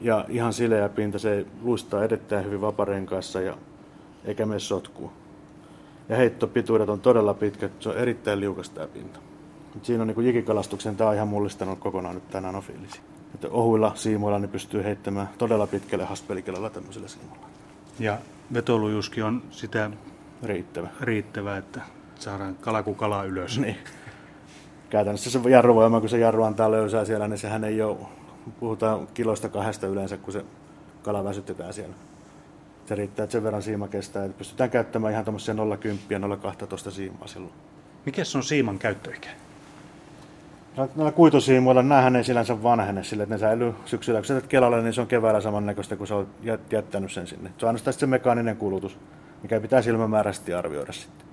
ja 0.00 0.24
ihan 0.28 0.52
sileä 0.52 0.88
pinta. 0.88 1.18
Se 1.18 1.46
luistaa 1.62 2.04
edettää 2.04 2.42
hyvin 2.42 2.60
vaparenkaassa 2.60 3.40
ja 3.40 3.56
eikä 4.24 4.46
mene 4.46 4.60
sotkuun. 4.60 5.12
Ja 6.08 6.16
heittopituudet 6.16 6.88
on 6.88 7.00
todella 7.00 7.34
pitkät. 7.34 7.72
Se 7.80 7.88
on 7.88 7.96
erittäin 7.96 8.40
liukas 8.40 8.70
tämä 8.70 8.86
pinta. 8.86 9.20
Mut 9.74 9.84
Siinä 9.84 10.02
on 10.02 10.08
niin 10.08 10.26
jikikalastuksen, 10.26 10.96
tämä 10.96 11.10
on 11.10 11.16
ihan 11.16 11.28
mullistanut 11.28 11.78
kokonaan 11.78 12.14
nyt 12.14 12.30
tämä 12.30 12.46
nanofiilisi. 12.46 13.00
Että 13.34 13.48
ohuilla 13.48 13.92
siimoilla 13.94 14.38
niin 14.38 14.50
pystyy 14.50 14.84
heittämään 14.84 15.28
todella 15.38 15.66
pitkälle 15.66 16.04
haspelikelalla 16.04 16.70
tämmöisellä 16.70 17.08
siimolla. 17.08 17.46
Ja 17.98 18.18
vetolujuuskin 18.52 19.24
on 19.24 19.42
sitä 19.50 19.90
Riittävä. 20.42 20.88
riittävää, 21.00 21.56
että 21.56 21.80
saadaan 22.18 22.56
kala 22.60 22.82
kuin 22.82 22.96
kala 22.96 23.24
ylös. 23.24 23.58
Niin. 23.58 23.76
Käytännössä 24.90 25.30
se 25.30 25.40
jarruvoima, 25.48 26.00
kun 26.00 26.08
se 26.08 26.18
jarru 26.18 26.42
antaa 26.42 26.70
löysää 26.70 27.04
siellä, 27.04 27.28
niin 27.28 27.38
sehän 27.38 27.64
ei 27.64 27.82
ole, 27.82 27.96
puhutaan 28.60 29.06
kiloista 29.14 29.48
kahdesta 29.48 29.86
yleensä, 29.86 30.16
kun 30.16 30.32
se 30.32 30.44
kala 31.02 31.24
väsytetään 31.24 31.72
siellä. 31.72 31.94
Se 32.86 32.94
riittää, 32.94 33.24
että 33.24 33.32
sen 33.32 33.42
verran 33.42 33.62
siima 33.62 33.88
kestää, 33.88 34.24
että 34.24 34.38
pystytään 34.38 34.70
käyttämään 34.70 35.12
ihan 35.12 35.24
tuommoisia 35.24 35.54
0,10 35.54 35.60
ja 36.10 36.18
0,12 36.18 36.90
siimaa 36.90 37.26
silloin. 37.26 37.52
Mikäs 38.06 38.36
on 38.36 38.42
siiman 38.42 38.78
käyttöikä? 38.78 39.28
Näillä 40.76 41.12
kuitusiimoilla, 41.12 41.82
näähän 41.82 42.16
ei 42.16 42.24
sillänsä 42.24 42.62
vanhene 42.62 43.04
sille, 43.04 43.22
että 43.22 43.34
ne 43.34 43.38
säilyy 43.38 43.74
syksyllä. 43.84 44.18
Kun 44.18 44.26
sä 44.26 44.40
kelalle, 44.48 44.82
niin 44.82 44.92
se 44.92 45.00
on 45.00 45.06
keväällä 45.06 45.40
samannäköistä, 45.40 45.96
kun 45.96 46.06
sä 46.06 46.14
oot 46.14 46.28
jät- 46.42 46.72
jättänyt 46.72 47.12
sen 47.12 47.26
sinne. 47.26 47.50
Se 47.58 47.66
on 47.66 47.68
ainoastaan 47.68 47.94
se 47.94 48.06
mekaaninen 48.06 48.56
kulutus, 48.56 48.98
mikä 49.42 49.60
pitää 49.60 49.82
silmämääräisesti 49.82 50.54
arvioida 50.54 50.92
sitten. 50.92 51.25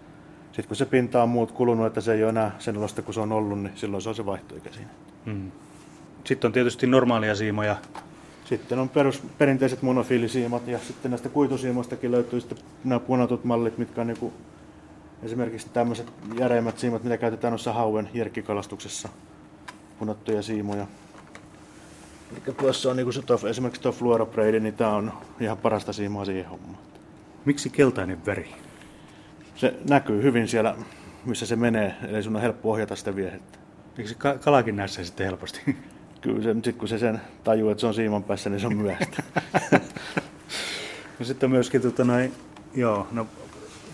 Sitten 0.53 0.67
kun 0.67 0.75
se 0.75 0.85
pinta 0.85 1.23
on 1.23 1.29
muut 1.29 1.51
kulunut, 1.51 1.87
että 1.87 2.01
se 2.01 2.13
ei 2.13 2.23
ole 2.23 2.29
enää 2.29 2.55
sen 2.59 2.77
olosta 2.77 3.01
kuin 3.01 3.15
se 3.15 3.19
on 3.19 3.31
ollut, 3.31 3.61
niin 3.61 3.73
silloin 3.75 4.01
se 4.01 4.09
on 4.09 4.15
se 4.15 4.25
vaihtoikä 4.25 4.69
siinä. 4.71 4.89
Mm. 5.25 5.51
Sitten 6.23 6.47
on 6.47 6.53
tietysti 6.53 6.87
normaalia 6.87 7.35
siimoja, 7.35 7.75
Sitten 8.45 8.79
on 8.79 8.89
perus, 8.89 9.23
perinteiset 9.37 9.81
monofiilisiimat 9.81 10.67
ja 10.67 10.79
sitten 10.79 11.11
näistä 11.11 11.29
kuitusiimoistakin 11.29 12.11
löytyy 12.11 12.39
sitten 12.39 12.57
nämä 12.83 12.99
punotut 12.99 13.43
mallit, 13.43 13.77
mitkä 13.77 14.01
on 14.01 14.07
niin 14.07 14.33
esimerkiksi 15.23 15.69
tämmöiset 15.69 16.13
järeimmät 16.39 16.79
siimat, 16.79 17.03
mitä 17.03 17.17
käytetään 17.17 17.51
noissa 17.51 17.73
hauen 17.73 18.09
jerkkikalastuksessa, 18.13 19.09
punottuja 19.99 20.41
siimoja. 20.41 20.87
Eli 22.31 22.55
tuossa 22.55 22.89
on 22.89 22.97
niin 22.97 23.13
se 23.13 23.21
tof, 23.21 23.45
esimerkiksi 23.45 23.81
tuo 23.81 23.91
fluoropreidi, 23.91 24.59
niin 24.59 24.73
tämä 24.73 24.95
on 24.95 25.13
ihan 25.39 25.57
parasta 25.57 25.93
siimaa 25.93 26.25
siihen 26.25 26.49
hommaan. 26.49 26.77
Miksi 27.45 27.69
keltainen 27.69 28.25
väri? 28.25 28.55
Se 29.55 29.73
näkyy 29.89 30.23
hyvin 30.23 30.47
siellä, 30.47 30.75
missä 31.25 31.45
se 31.45 31.55
menee, 31.55 31.95
eli 32.07 32.23
sun 32.23 32.35
on 32.35 32.41
helppo 32.41 32.71
ohjata 32.71 32.95
sitä 32.95 33.15
viehettä. 33.15 33.59
Eikö 33.97 34.09
se 34.09 34.15
kalakin 34.39 34.75
näe 34.75 34.87
sen 34.87 35.05
sitten 35.05 35.25
helposti? 35.25 35.61
Kyllä 36.21 36.43
se, 36.43 36.55
sit 36.63 36.75
kun 36.77 36.87
se 36.87 36.99
sen 36.99 37.21
tajuu, 37.43 37.69
että 37.69 37.81
se 37.81 37.87
on 37.87 37.93
siiman 37.93 38.23
päässä, 38.23 38.49
niin 38.49 38.59
se 38.59 38.67
on 38.67 38.77
myöhäistä. 38.77 39.23
no 41.19 41.25
sitten 41.25 41.49
myöskin 41.49 41.81
tota 41.81 42.03
noin, 42.03 42.33
joo, 42.75 43.07
no 43.11 43.27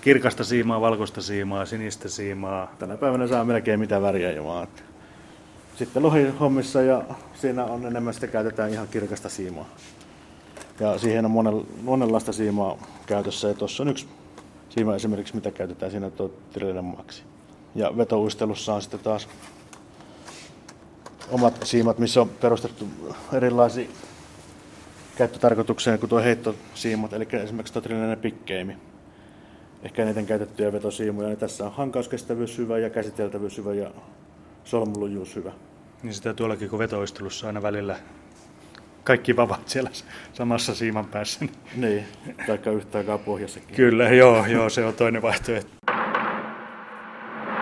kirkasta 0.01 0.43
siimaa, 0.43 0.81
valkoista 0.81 1.21
siimaa, 1.21 1.65
sinistä 1.65 2.09
siimaa. 2.09 2.75
Tänä 2.79 2.97
päivänä 2.97 3.27
saa 3.27 3.45
melkein 3.45 3.79
mitä 3.79 4.01
väriä 4.01 4.31
jo 4.31 4.45
vaan. 4.45 4.67
Sitten 5.75 6.03
lohihommissa 6.03 6.81
ja 6.81 7.03
siinä 7.33 7.65
on 7.65 7.85
enemmän 7.85 8.13
sitä 8.13 8.27
käytetään 8.27 8.71
ihan 8.71 8.87
kirkasta 8.87 9.29
siimaa. 9.29 9.65
Ja 10.79 10.97
siihen 10.97 11.25
on 11.25 11.31
monen, 11.31 11.61
monenlaista 11.83 12.33
siimaa 12.33 12.77
käytössä 13.05 13.47
ja 13.47 13.53
tuossa 13.53 13.83
on 13.83 13.89
yksi 13.89 14.07
siima 14.69 14.95
esimerkiksi, 14.95 15.35
mitä 15.35 15.51
käytetään 15.51 15.91
siinä 15.91 16.09
tuo. 16.09 16.31
Ja 17.75 17.97
vetouistelussa 17.97 18.73
on 18.73 18.81
sitten 18.81 18.99
taas 18.99 19.27
omat 21.31 21.59
siimat, 21.63 21.99
missä 21.99 22.21
on 22.21 22.29
perustettu 22.29 22.87
erilaisia 23.33 23.89
käyttötarkoitukseen 25.17 25.99
kuin 25.99 26.09
tuo 26.09 26.19
heittosiimat, 26.19 27.13
eli 27.13 27.27
esimerkiksi 27.43 27.73
tuo 27.73 27.81
Trilinen 27.81 28.19
pikkeimi. 28.19 28.77
Ehkä 29.83 30.03
eniten 30.03 30.25
käytettyjä 30.25 30.71
vetosiimuja, 30.71 31.27
niin 31.27 31.39
tässä 31.39 31.65
on 31.65 31.71
hankauskestävyys 31.71 32.57
hyvä 32.57 32.77
ja 32.77 32.89
käsiteltävyys 32.89 33.57
hyvä 33.57 33.73
ja 33.73 33.91
solmulujuus 34.63 35.35
hyvä. 35.35 35.51
Niin 36.03 36.13
sitä 36.13 36.33
tuollakin 36.33 36.69
kuin 36.69 36.79
vetoistelussa 36.79 37.47
aina 37.47 37.61
välillä 37.61 37.95
kaikki 39.09 39.35
vavat 39.35 39.69
siellä 39.69 39.89
samassa 40.33 40.75
siiman 40.75 41.05
päässä. 41.05 41.45
Niin, 41.75 42.03
taikka 42.47 42.71
yhtä 42.71 42.97
aikaa 42.97 43.17
pohjassakin. 43.17 43.75
Kyllä, 43.75 44.09
joo, 44.09 44.45
joo, 44.45 44.69
se 44.69 44.85
on 44.85 44.93
toinen 44.93 45.21
vaihtoehto. 45.21 45.69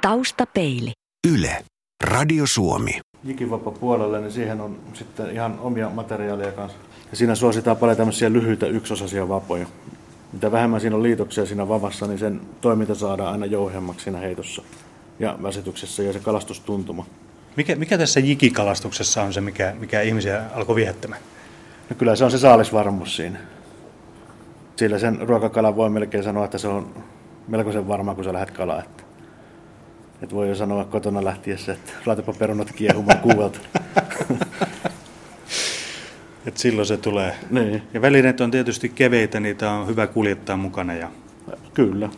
Taustapeili. 0.01 0.91
Yle. 1.33 1.65
Radio 2.03 2.43
Suomi. 2.47 2.99
Jikivappa 3.23 3.71
puolelle, 3.71 4.21
niin 4.21 4.31
siihen 4.31 4.61
on 4.61 4.79
sitten 4.93 5.31
ihan 5.31 5.59
omia 5.59 5.89
materiaaleja 5.89 6.51
kanssa. 6.51 6.77
Ja 7.11 7.17
siinä 7.17 7.35
suositaan 7.35 7.77
paljon 7.77 7.97
tämmöisiä 7.97 8.33
lyhyitä 8.33 8.67
yksosaisia 8.67 9.29
vapoja. 9.29 9.67
Mitä 10.33 10.51
vähemmän 10.51 10.81
siinä 10.81 10.95
on 10.95 11.03
liitoksia 11.03 11.45
siinä 11.45 11.67
vavassa, 11.67 12.07
niin 12.07 12.19
sen 12.19 12.41
toiminta 12.61 12.95
saadaan 12.95 13.31
aina 13.31 13.45
jouhemmaksi 13.45 14.03
siinä 14.03 14.19
heitossa 14.19 14.61
ja 15.19 15.37
väsytyksessä 15.43 16.03
ja 16.03 16.13
se 16.13 16.19
kalastustuntuma. 16.19 17.05
Mikä, 17.55 17.75
mikä 17.75 17.97
tässä 17.97 18.19
jikikalastuksessa 18.19 19.23
on 19.23 19.33
se, 19.33 19.41
mikä, 19.41 19.75
mikä 19.79 20.01
ihmisiä 20.01 20.43
alkoi 20.55 20.75
viehättämään? 20.75 21.21
No 21.89 21.95
kyllä 21.97 22.15
se 22.15 22.25
on 22.25 22.31
se 22.31 22.37
saalisvarmuus 22.37 23.15
siinä. 23.15 23.39
Sillä 24.75 24.99
sen 24.99 25.19
ruokakalan 25.21 25.75
voi 25.75 25.89
melkein 25.89 26.23
sanoa, 26.23 26.45
että 26.45 26.57
se 26.57 26.67
on 26.67 26.93
melkoisen 27.47 27.87
varma, 27.87 28.15
kun 28.15 28.23
sä 28.23 28.33
lähdet 28.33 28.51
kalaa. 28.51 28.79
Että, 28.79 29.03
että 30.21 30.35
voi 30.35 30.49
jo 30.49 30.55
sanoa 30.55 30.85
kotona 30.85 31.23
lähtiessä, 31.23 31.73
että 31.73 31.91
laitapa 32.05 32.33
perunat 32.33 32.71
kiehumaan 32.71 33.19
kuuvelta. 33.19 33.59
Et 36.47 36.57
silloin 36.57 36.87
se 36.87 36.97
tulee. 36.97 37.35
Niin. 37.49 37.83
Ja 37.93 38.01
välineet 38.01 38.41
on 38.41 38.51
tietysti 38.51 38.89
keveitä, 38.89 39.39
niitä 39.39 39.71
on 39.71 39.87
hyvä 39.87 40.07
kuljettaa 40.07 40.57
mukana. 40.57 40.93
Ja... 40.93 41.11
Kyllä. 41.73 42.09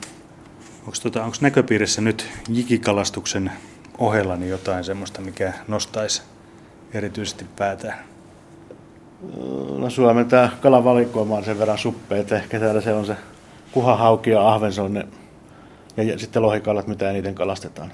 Onko 0.79 0.97
tota, 1.03 1.31
näköpiirissä 1.41 2.01
nyt 2.01 2.29
jikikalastuksen 2.49 3.51
ohella 3.97 4.35
niin 4.35 4.49
jotain 4.49 4.83
semmoista, 4.83 5.21
mikä 5.21 5.53
nostaisi 5.67 6.21
erityisesti 6.93 7.45
päätään? 7.55 8.08
No 9.77 9.89
Suomen 9.89 10.25
tämä 10.25 10.49
kalavalikoima 10.61 11.37
on 11.37 11.43
sen 11.43 11.59
verran 11.59 11.77
suppea, 11.77 12.17
että 12.17 12.35
ehkä 12.35 12.59
täällä 12.59 12.81
se 12.81 12.93
on 12.93 13.05
se 13.05 13.15
kuhahauki 13.71 14.29
ja 14.29 14.49
ahvensonne 14.49 15.07
ja 15.97 16.19
sitten 16.19 16.41
lohikalat, 16.41 16.87
mitä 16.87 17.09
eniten 17.09 17.35
kalastetaan. 17.35 17.91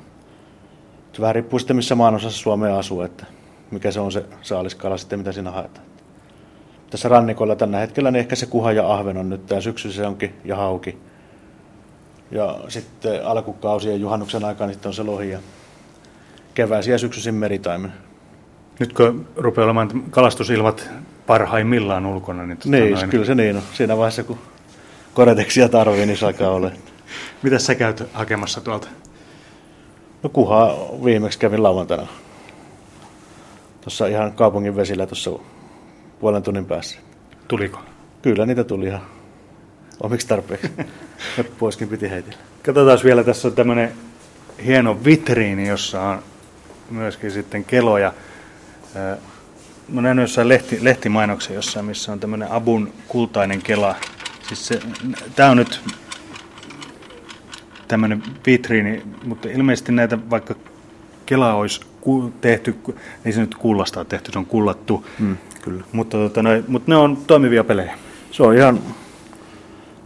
Se 1.14 1.22
vähän 1.22 1.36
riippuu 1.36 1.60
sitten, 1.60 1.76
missä 1.76 1.96
maanosassa 1.96 2.40
Suomea 2.40 2.78
asuu, 2.78 3.02
että 3.02 3.26
mikä 3.72 3.92
se 3.92 4.00
on 4.00 4.12
se 4.12 4.26
saaliskala 4.42 4.98
sitten, 4.98 5.20
mitä 5.20 5.32
siinä 5.32 5.52
haetaan. 5.52 5.86
Tässä 6.90 7.10
rannikolla 7.10 7.56
tällä 7.56 7.78
hetkellä 7.78 8.12
niin 8.12 8.20
ehkä 8.20 8.36
se 8.36 8.46
kuha 8.46 8.72
ja 8.72 8.94
ahven 8.94 9.18
on 9.18 9.30
nyt, 9.30 9.46
tämä 9.46 9.62
syksy 9.62 9.92
se 9.92 10.08
onkin 10.08 10.34
ja 10.44 10.56
hauki. 10.56 10.98
Ja 12.32 12.60
sitten 12.68 13.26
alkukausi 13.26 13.90
ja 13.90 13.96
juhannuksen 13.96 14.46
aikaan 14.46 14.74
sitten 14.74 14.90
on 14.90 14.94
se 14.94 15.04
lohi 15.04 15.30
ja 15.30 15.40
keväisin 16.54 16.92
ja 16.92 16.98
syksyisin 16.98 17.36
meritaimen. 17.36 17.94
Nyt 18.80 18.94
kun 18.94 19.28
rupeaa 19.36 19.66
olemaan 19.66 20.04
kalastusilmat 20.10 20.90
parhaimmillaan 21.28 22.06
ulkona, 22.06 22.46
niin... 22.46 22.58
Tota 22.58 22.70
niin, 22.70 22.94
noin... 22.94 23.10
kyllä 23.10 23.26
se 23.26 23.36
niin 23.36 23.56
on. 23.56 23.64
Siinä 23.74 23.98
vaiheessa, 23.98 24.24
kun 24.24 24.40
koreteksia 25.14 25.70
tarvii, 25.70 26.06
niin 26.06 26.18
se 26.18 26.26
alkaa 26.26 26.50
olla. 26.50 26.72
Mitä 27.44 27.60
sä 27.60 27.76
käyt 27.76 28.04
hakemassa 28.14 28.62
tuolta? 28.62 28.88
No 30.24 30.30
kuhaa 30.30 30.76
viimeksi 31.04 31.40
kävin 31.40 31.64
lauantaina. 31.64 32.08
Tuossa 33.82 34.08
ihan 34.08 34.34
kaupungin 34.34 34.76
vesillä 34.76 35.08
tuossa 35.08 35.32
puolen 36.20 36.44
tunnin 36.44 36.66
päässä. 36.66 37.00
Tuliko? 37.48 37.80
Kyllä 38.22 38.46
niitä 38.46 38.64
tuli 38.64 38.86
ihan 38.86 39.02
omiksi 40.04 40.28
tarpeeksi. 40.28 40.72
Poiskin 41.60 41.88
piti 41.88 42.10
heitellä. 42.10 42.38
Katsotaan 42.64 43.00
vielä, 43.04 43.24
tässä 43.24 43.48
on 43.48 43.54
tämmöinen 43.54 43.92
hieno 44.66 45.04
vitriini, 45.06 45.68
jossa 45.68 46.02
on 46.02 46.24
myöskin 46.90 47.32
sitten 47.32 47.64
keloja. 47.66 48.14
Mä 49.90 50.02
näin 50.02 50.20
jossain 50.20 50.48
lehti, 50.48 50.80
lehtimainoksen 50.82 51.56
jossain, 51.56 51.86
missä 51.86 52.12
on 52.12 52.20
tämmöinen 52.20 52.52
Abun 52.52 52.94
kultainen 53.08 53.62
kela. 53.62 53.96
Siis 54.48 54.68
se, 54.68 54.80
tää 55.36 55.52
on 55.52 55.58
nyt 55.58 55.82
tämmöinen 57.88 58.24
vitriini, 58.46 59.04
mutta 59.26 59.50
ilmeisesti 59.50 59.92
näitä 59.92 60.30
vaikka 60.30 60.56
kela 61.26 61.54
olisi 61.54 61.82
tehty, 62.42 62.76
ei 63.26 63.32
se 63.32 63.42
nyt 63.42 63.56
kullasta 63.56 64.00
ole 64.00 64.06
tehty, 64.06 64.32
se 64.32 64.40
on 64.40 64.46
kullattu. 64.46 65.06
Mm, 65.20 65.38
kyllä. 65.62 65.84
Mutta, 65.92 66.18
tota, 66.18 66.44
no, 66.44 66.50
mutta 66.68 66.92
ne 66.92 66.96
on 66.96 67.18
toimivia 67.18 67.64
pelejä. 67.64 67.98
Se 68.32 68.44
on 68.44 68.56
ihan 68.56 68.80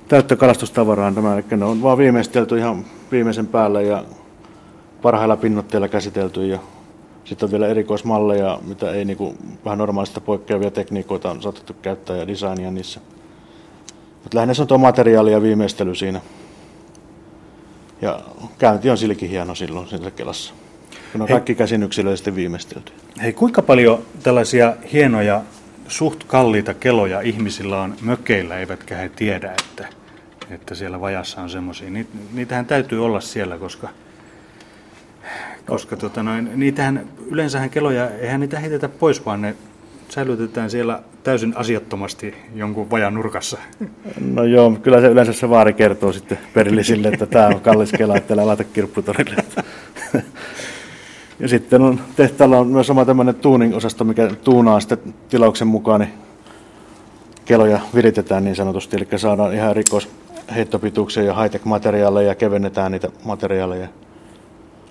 täyttä 0.08 0.36
kalastustavaraa 0.36 1.12
tämä, 1.12 1.34
eli 1.34 1.44
ne 1.52 1.66
on 1.66 1.82
vaan 1.82 1.98
viimeistelty 1.98 2.58
ihan 2.58 2.86
viimeisen 3.12 3.48
päälle 3.48 3.84
ja 3.84 4.04
parhailla 5.02 5.38
pinnotteilla 5.38 5.88
käsitelty 5.88 6.48
ja 6.48 6.60
sitten 7.26 7.48
on 7.48 7.52
vielä 7.52 7.68
erikoismalleja, 7.68 8.60
mitä 8.68 8.92
ei 8.92 9.06
niinku, 9.06 9.36
vähän 9.66 9.78
normaalista 9.78 10.22
poikkeavia 10.22 10.72
tekniikoita 10.72 11.32
on 11.32 11.42
saatettu 11.42 11.74
käyttää 11.82 12.18
ja 12.18 12.28
designia 12.28 12.72
niissä. 12.72 13.00
Mutta 14.24 14.38
lähinnä 14.38 14.54
se 14.54 14.62
on 14.62 14.68
tuo 14.68 14.78
materiaali 14.78 15.32
ja 15.32 15.42
viimeistely 15.42 15.96
siinä. 15.96 16.22
Ja 18.02 18.20
käynti 18.58 18.90
on 18.90 18.98
silläkin 18.98 19.30
hieno 19.30 19.56
silloin 19.56 19.88
siinä 19.88 20.12
kelassa. 20.12 20.54
Kun 21.12 21.22
on 21.22 21.28
Hei. 21.28 21.34
kaikki 21.34 21.56
käsin 21.56 21.84
yksilöllisesti 21.84 22.36
viimeistelty. 22.36 22.92
Hei, 23.22 23.34
kuinka 23.34 23.62
paljon 23.62 24.04
tällaisia 24.24 24.74
hienoja, 24.94 25.42
suht 25.88 26.24
kalliita 26.24 26.74
keloja 26.74 27.22
ihmisillä 27.22 27.82
on 27.82 27.96
mökeillä, 28.02 28.58
eivätkä 28.58 28.96
he 28.96 29.10
tiedä, 29.10 29.56
että, 29.60 29.88
että 30.50 30.76
siellä 30.76 31.02
vajassa 31.02 31.42
on 31.42 31.50
semmoisia. 31.50 31.90
Niitähän 32.34 32.66
täytyy 32.66 33.06
olla 33.06 33.20
siellä, 33.20 33.58
koska 33.58 33.90
koska 35.70 35.98
tota 35.98 36.24
noin, 36.24 36.52
niitähän, 36.56 37.08
yleensähän 37.32 37.70
keloja, 37.70 38.10
eihän 38.10 38.40
niitä 38.40 38.60
heitetä 38.60 38.90
pois, 38.90 39.26
vaan 39.26 39.42
ne 39.42 39.56
säilytetään 40.10 40.70
siellä 40.70 41.04
täysin 41.24 41.54
asiattomasti 41.58 42.36
jonkun 42.56 42.92
vajan 42.92 43.14
nurkassa. 43.14 43.58
No 44.34 44.44
joo, 44.44 44.72
kyllä 44.72 45.02
se 45.02 45.08
yleensä 45.08 45.34
se 45.34 45.50
vaari 45.50 45.74
kertoo 45.74 46.14
sitten 46.14 46.40
perillisille, 46.54 47.08
että 47.08 47.26
tämä 47.26 47.48
on 47.48 47.62
kallis 47.62 47.92
kela, 47.92 48.18
että 48.18 48.34
älä 48.34 48.48
laita 48.48 48.64
kirpputorille. 48.64 49.36
Ja 51.40 51.48
sitten 51.48 51.82
on, 51.82 52.00
tehtaalla 52.16 52.58
on 52.58 52.68
myös 52.68 52.90
oma 52.90 53.06
tämmöinen 53.06 53.36
tuuning-osasto, 53.36 54.04
mikä 54.04 54.28
tuunaa 54.44 54.80
sitten 54.80 55.14
tilauksen 55.30 55.68
mukaan, 55.68 56.00
niin 56.00 56.14
keloja 57.46 57.80
viritetään 57.96 58.44
niin 58.44 58.56
sanotusti, 58.56 58.98
eli 58.98 59.20
saadaan 59.20 59.54
ihan 59.54 59.76
rikos 59.76 60.10
heittopituuksia 60.56 61.24
ja 61.24 61.34
high-tech-materiaaleja 61.34 62.28
ja 62.28 62.36
kevennetään 62.36 62.92
niitä 62.92 63.10
materiaaleja 63.24 63.88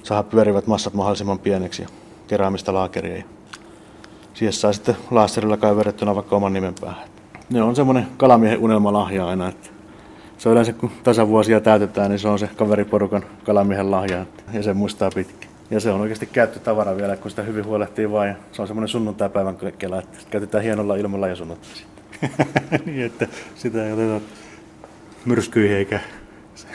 saada 0.03 0.23
pyörivät 0.23 0.67
massat 0.67 0.95
mahdollisimman 0.95 1.39
pieneksi 1.39 1.83
ja 1.83 1.89
keräämistä 2.29 2.75
laakeria. 2.75 3.17
Ja 3.17 3.25
siihen 4.35 4.53
saa 4.53 4.73
sitten 4.73 4.97
laaserilla 5.11 5.57
kaiverrettuna 5.57 6.15
vaikka 6.15 6.37
oman 6.37 6.53
nimen 6.53 6.75
päähän. 6.81 7.09
Ne 7.51 7.63
on 7.63 7.77
semmoinen 7.77 8.07
kalamiehen 8.17 8.59
unelmalahja 8.59 9.29
aina, 9.29 9.49
että 9.49 9.69
se 10.39 10.49
on 10.49 10.53
yleensä 10.53 10.73
kun 10.73 10.91
tasavuosia 11.05 11.61
täytetään, 11.61 12.11
niin 12.11 12.19
se 12.19 12.29
on 12.29 12.39
se 12.39 12.51
kaveriporukan 12.57 13.25
kalamiehen 13.45 13.91
lahja 13.91 14.27
ja 14.53 14.63
sen 14.63 14.77
muistaa 14.77 15.11
pitkä. 15.15 15.49
Ja 15.71 15.81
se 15.81 15.91
on 15.91 16.01
oikeasti 16.01 16.27
käyttötavara 16.27 16.97
vielä, 16.97 17.17
kun 17.17 17.31
sitä 17.31 17.43
hyvin 17.43 17.65
huolehtii 17.65 18.11
vaan. 18.11 18.29
Ja 18.29 18.35
se 18.53 18.63
on 18.63 18.69
semmoinen 18.69 18.89
sunnuntaipäivän 18.89 19.57
kela, 19.79 19.99
että 19.99 20.19
käytetään 20.31 20.65
hienolla 20.65 20.97
ilmalla 20.97 21.29
ja 21.29 21.37
sunnuntaisin. 21.37 21.87
niin, 22.87 23.07
että 23.07 23.29
sitä 23.55 23.87
ei 23.87 23.93
oteta 23.93 24.21
myrskyihin 25.25 25.77
eikä... 25.77 26.01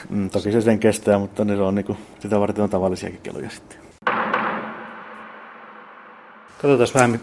Mm, 0.08 0.30
toki 0.30 0.52
se 0.52 0.60
sen 0.60 0.78
kestää, 0.78 1.18
mutta 1.18 1.44
niin 1.44 1.56
se 1.56 1.62
on 1.62 1.74
niinku, 1.74 1.96
sitä 2.20 2.40
varten 2.40 2.64
on 2.64 2.70
tavallisiakin 2.70 3.20
keloja 3.22 3.50
sitten. 3.50 3.78
Katsotaan 6.62 6.88
vähän, 6.94 7.20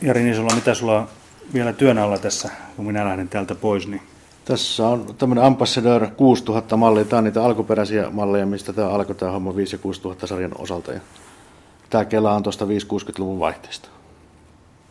Jari 0.00 0.22
Nisola, 0.22 0.54
mitä 0.54 0.74
sulla 0.74 0.98
on 0.98 1.08
vielä 1.54 1.72
työn 1.72 1.98
alla 1.98 2.18
tässä, 2.18 2.50
kun 2.76 2.86
minä 2.86 3.04
lähden 3.04 3.28
täältä 3.28 3.54
pois, 3.54 3.88
niin 3.88 4.02
Tässä 4.44 4.88
on 4.88 5.14
tämmöinen 5.18 5.44
Ambassador 5.44 6.06
6000 6.16 6.76
malli. 6.76 7.04
Tämä 7.04 7.18
on 7.18 7.24
niitä 7.24 7.44
alkuperäisiä 7.44 8.10
malleja, 8.10 8.46
mistä 8.46 8.72
tämä 8.72 8.88
alkoi 8.88 9.14
tämä 9.14 9.32
homma 9.32 9.56
5 9.56 9.74
ja 9.74 9.78
6000 9.78 10.26
sarjan 10.26 10.52
osalta. 10.58 10.92
Ja 10.92 11.00
tämä 11.90 12.04
kela 12.04 12.34
on 12.34 12.42
tuosta 12.42 12.64
5-60-luvun 12.64 13.38
vaihteesta. 13.38 13.88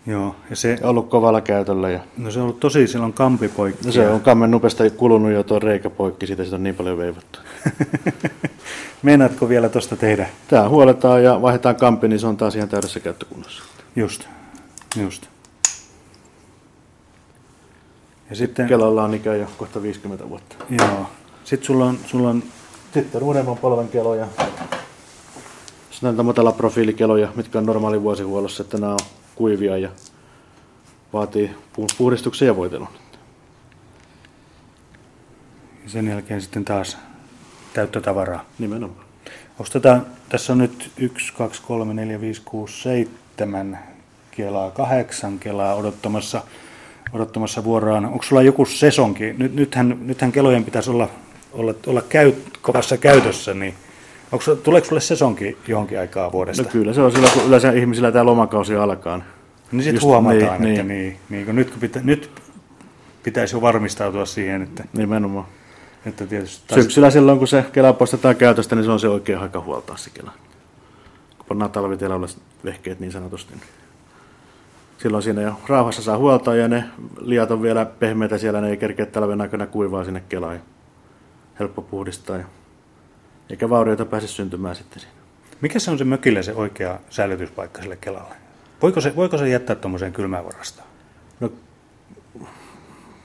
Joo, 0.05 0.35
ja 0.49 0.55
se, 0.55 0.77
Ja 0.81 0.89
ollut 0.89 1.09
kovalla 1.09 1.41
käytöllä 1.41 1.89
ja 1.89 1.99
no 2.17 2.31
se 2.31 2.39
on 2.39 2.43
ollut 2.43 2.59
tosi 2.59 2.87
silloin 2.87 3.13
kampipoikki. 3.13 3.85
no 3.85 3.91
se 3.91 4.09
on 4.09 4.21
kammen 4.21 4.51
nupesta 4.51 4.89
kulunut 4.89 5.31
jo 5.31 5.43
tuo 5.43 5.59
reikä 5.59 5.89
poikki, 5.89 6.27
siitä 6.27 6.43
sitä 6.43 6.55
on 6.55 6.63
niin 6.63 6.75
paljon 6.75 6.97
veivattu. 6.97 7.39
Meinaatko 9.03 9.49
vielä 9.49 9.69
tosta 9.69 9.95
tehdä? 9.95 10.29
Tämä 10.47 10.69
huoletaan 10.69 11.23
ja 11.23 11.41
vaihdetaan 11.41 11.75
kampi, 11.75 12.07
niin 12.07 12.19
se 12.19 12.27
on 12.27 12.37
taas 12.37 12.55
ihan 12.55 12.69
täydessä 12.69 12.99
käyttökunnossa. 12.99 13.63
Just, 13.95 14.27
just. 14.95 15.27
Ja 18.29 18.35
sitten, 18.35 18.67
Kelalla 18.67 19.03
on 19.03 19.13
ikää 19.13 19.35
jo 19.35 19.47
kohta 19.57 19.81
50 19.81 20.29
vuotta. 20.29 20.55
joo, 20.69 21.05
sitten 21.43 21.67
sulla 21.67 21.85
on, 21.85 21.97
sulla 22.05 22.29
on 22.29 22.43
Sitten 22.93 23.21
on 23.21 23.27
uudemman 23.27 23.57
polven 23.57 23.87
keloja. 23.87 24.27
Sitten 25.91 26.25
matala 26.25 26.51
profiilikeloja, 26.51 27.27
mitkä 27.35 27.57
on 27.57 27.65
normaali 27.65 28.01
vuosihuollossa, 28.01 28.63
että 28.63 28.77
nämä 28.77 28.93
on 28.93 28.99
kuivia 29.35 29.77
ja 29.77 29.89
vaatii 31.13 31.47
pu- 31.47 31.95
puhdistuksen 31.97 32.45
ja 32.45 32.55
voitelun. 32.55 32.87
ja 35.83 35.89
sen 35.89 36.07
jälkeen 36.07 36.41
sitten 36.41 36.65
taas 36.65 36.97
täyttötavaraa. 37.73 38.45
Nimenomaan. 38.59 39.05
Onko 39.59 39.69
tätä, 39.73 39.99
tässä 40.29 40.53
on 40.53 40.59
nyt 40.59 40.91
1, 40.97 41.33
2, 41.33 41.61
3, 41.67 41.93
4, 41.93 42.21
5, 42.21 42.41
6, 42.45 42.81
7 42.81 43.79
kelaa, 44.31 44.71
kahdeksan 44.71 45.39
kelaa 45.39 45.75
odottamassa, 45.75 46.41
odottamassa 47.13 47.63
vuoroaan. 47.63 48.05
Onko 48.05 48.23
sulla 48.23 48.41
joku 48.41 48.65
sesonki? 48.65 49.33
Nyt, 49.33 49.55
nythän, 49.55 49.97
nythän 50.01 50.31
kelojen 50.31 50.65
pitäisi 50.65 50.89
olla, 50.89 51.09
olla, 51.53 51.73
olla 51.87 52.01
käy, 52.01 52.33
kovassa 52.61 52.97
käytössä, 52.97 53.53
niin 53.53 53.73
onko, 54.33 54.55
tuleeko 54.55 54.87
sulle 54.87 55.01
sesonki 55.01 55.57
johonkin 55.67 55.99
aikaa 55.99 56.31
vuodesta? 56.31 56.63
No 56.63 56.69
kyllä 56.69 56.93
se 56.93 57.01
on 57.01 57.11
silloin, 57.11 57.33
kun 57.33 57.43
yleensä 57.47 57.71
ihmisillä 57.71 58.11
tämä 58.11 58.25
lomakausi 58.25 58.75
alkaa. 58.75 59.21
Niin 59.71 59.83
sitten 59.83 60.03
huomataan, 60.03 60.61
niin, 60.61 60.71
että 60.71 60.83
niin. 60.83 60.87
niin, 60.87 61.17
niin, 61.29 61.45
kun 61.45 61.55
nyt, 61.55 61.69
kun 61.69 61.79
pitä, 61.79 61.99
nyt 62.03 62.31
pitäisi 63.23 63.55
jo 63.55 63.61
varmistautua 63.61 64.25
siihen, 64.25 64.61
että, 64.61 64.83
Nimenomaan. 64.93 65.45
että 66.05 66.27
tietysti 66.27 66.63
taas, 66.67 66.81
Syksyllä 66.81 67.09
silloin, 67.09 67.37
kun 67.37 67.47
se 67.47 67.65
kela 67.73 67.93
poistetaan 67.93 68.35
käytöstä, 68.35 68.75
niin 68.75 68.85
se 68.85 68.91
on 68.91 68.99
se 68.99 69.07
oikea 69.07 69.39
aika 69.39 69.59
huoltaa 69.59 69.97
se 69.97 70.09
kela. 70.09 70.31
Kun 71.37 71.45
pannaan 71.47 71.71
talvitilalle 71.71 72.27
vehkeet 72.65 72.99
niin 72.99 73.11
sanotusti. 73.11 73.53
niin 73.53 73.63
Silloin 74.97 75.23
siinä 75.23 75.41
jo 75.41 75.59
rauhassa 75.67 76.01
saa 76.01 76.17
huoltaa 76.17 76.55
ja 76.55 76.67
ne 76.67 76.83
liat 77.21 77.51
on 77.51 77.61
vielä 77.61 77.85
pehmeitä 77.85 78.37
siellä, 78.37 78.61
ne 78.61 78.69
ei 78.69 78.77
kerkeä 78.77 79.05
talven 79.05 79.41
aikana 79.41 79.67
kuivaa 79.67 80.03
sinne 80.03 80.23
kelaan. 80.29 80.55
ja 80.55 80.61
Helppo 81.59 81.81
puhdistaa. 81.81 82.37
Ja 82.37 82.45
eikä 83.49 83.69
vaurioita 83.69 84.05
pääse 84.05 84.27
syntymään 84.27 84.75
sitten 84.75 84.99
siinä. 84.99 85.13
mikä 85.61 85.79
se 85.79 85.91
on 85.91 85.97
se 85.97 86.03
mökillä 86.03 86.41
se 86.41 86.53
oikea 86.53 86.99
säilytyspaikka 87.09 87.81
sille 87.81 87.95
kelalle? 87.95 88.35
Voiko 88.81 89.01
se, 89.01 89.15
voiko 89.15 89.37
se 89.37 89.49
jättää 89.49 89.75
tuommoiseen 89.75 90.13
kylmään 90.13 90.45
varastoon? 90.45 90.87
No, 91.39 91.51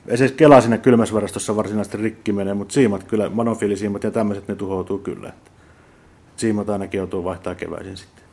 ei 0.09 0.17
se 0.17 0.29
kela 0.29 0.61
siinä 0.61 0.79
kylmäsvarastossa 0.79 1.57
varsinaisesti 1.57 1.97
rikki 1.97 2.33
menee, 2.33 2.55
mutta 2.55 2.75
siimat 2.75 3.05
kyllä, 3.05 3.29
monofiilisiimat 3.29 4.05
ja 4.05 4.11
tämmöiset, 4.11 4.49
ne 4.49 4.55
tuhoutuu 4.55 4.99
kyllä. 4.99 5.33
Siimat 6.37 6.69
ainakin 6.69 6.99
joutuu 6.99 7.25
vaihtaa 7.25 7.55
keväisin 7.55 7.97
sitten. 7.97 8.25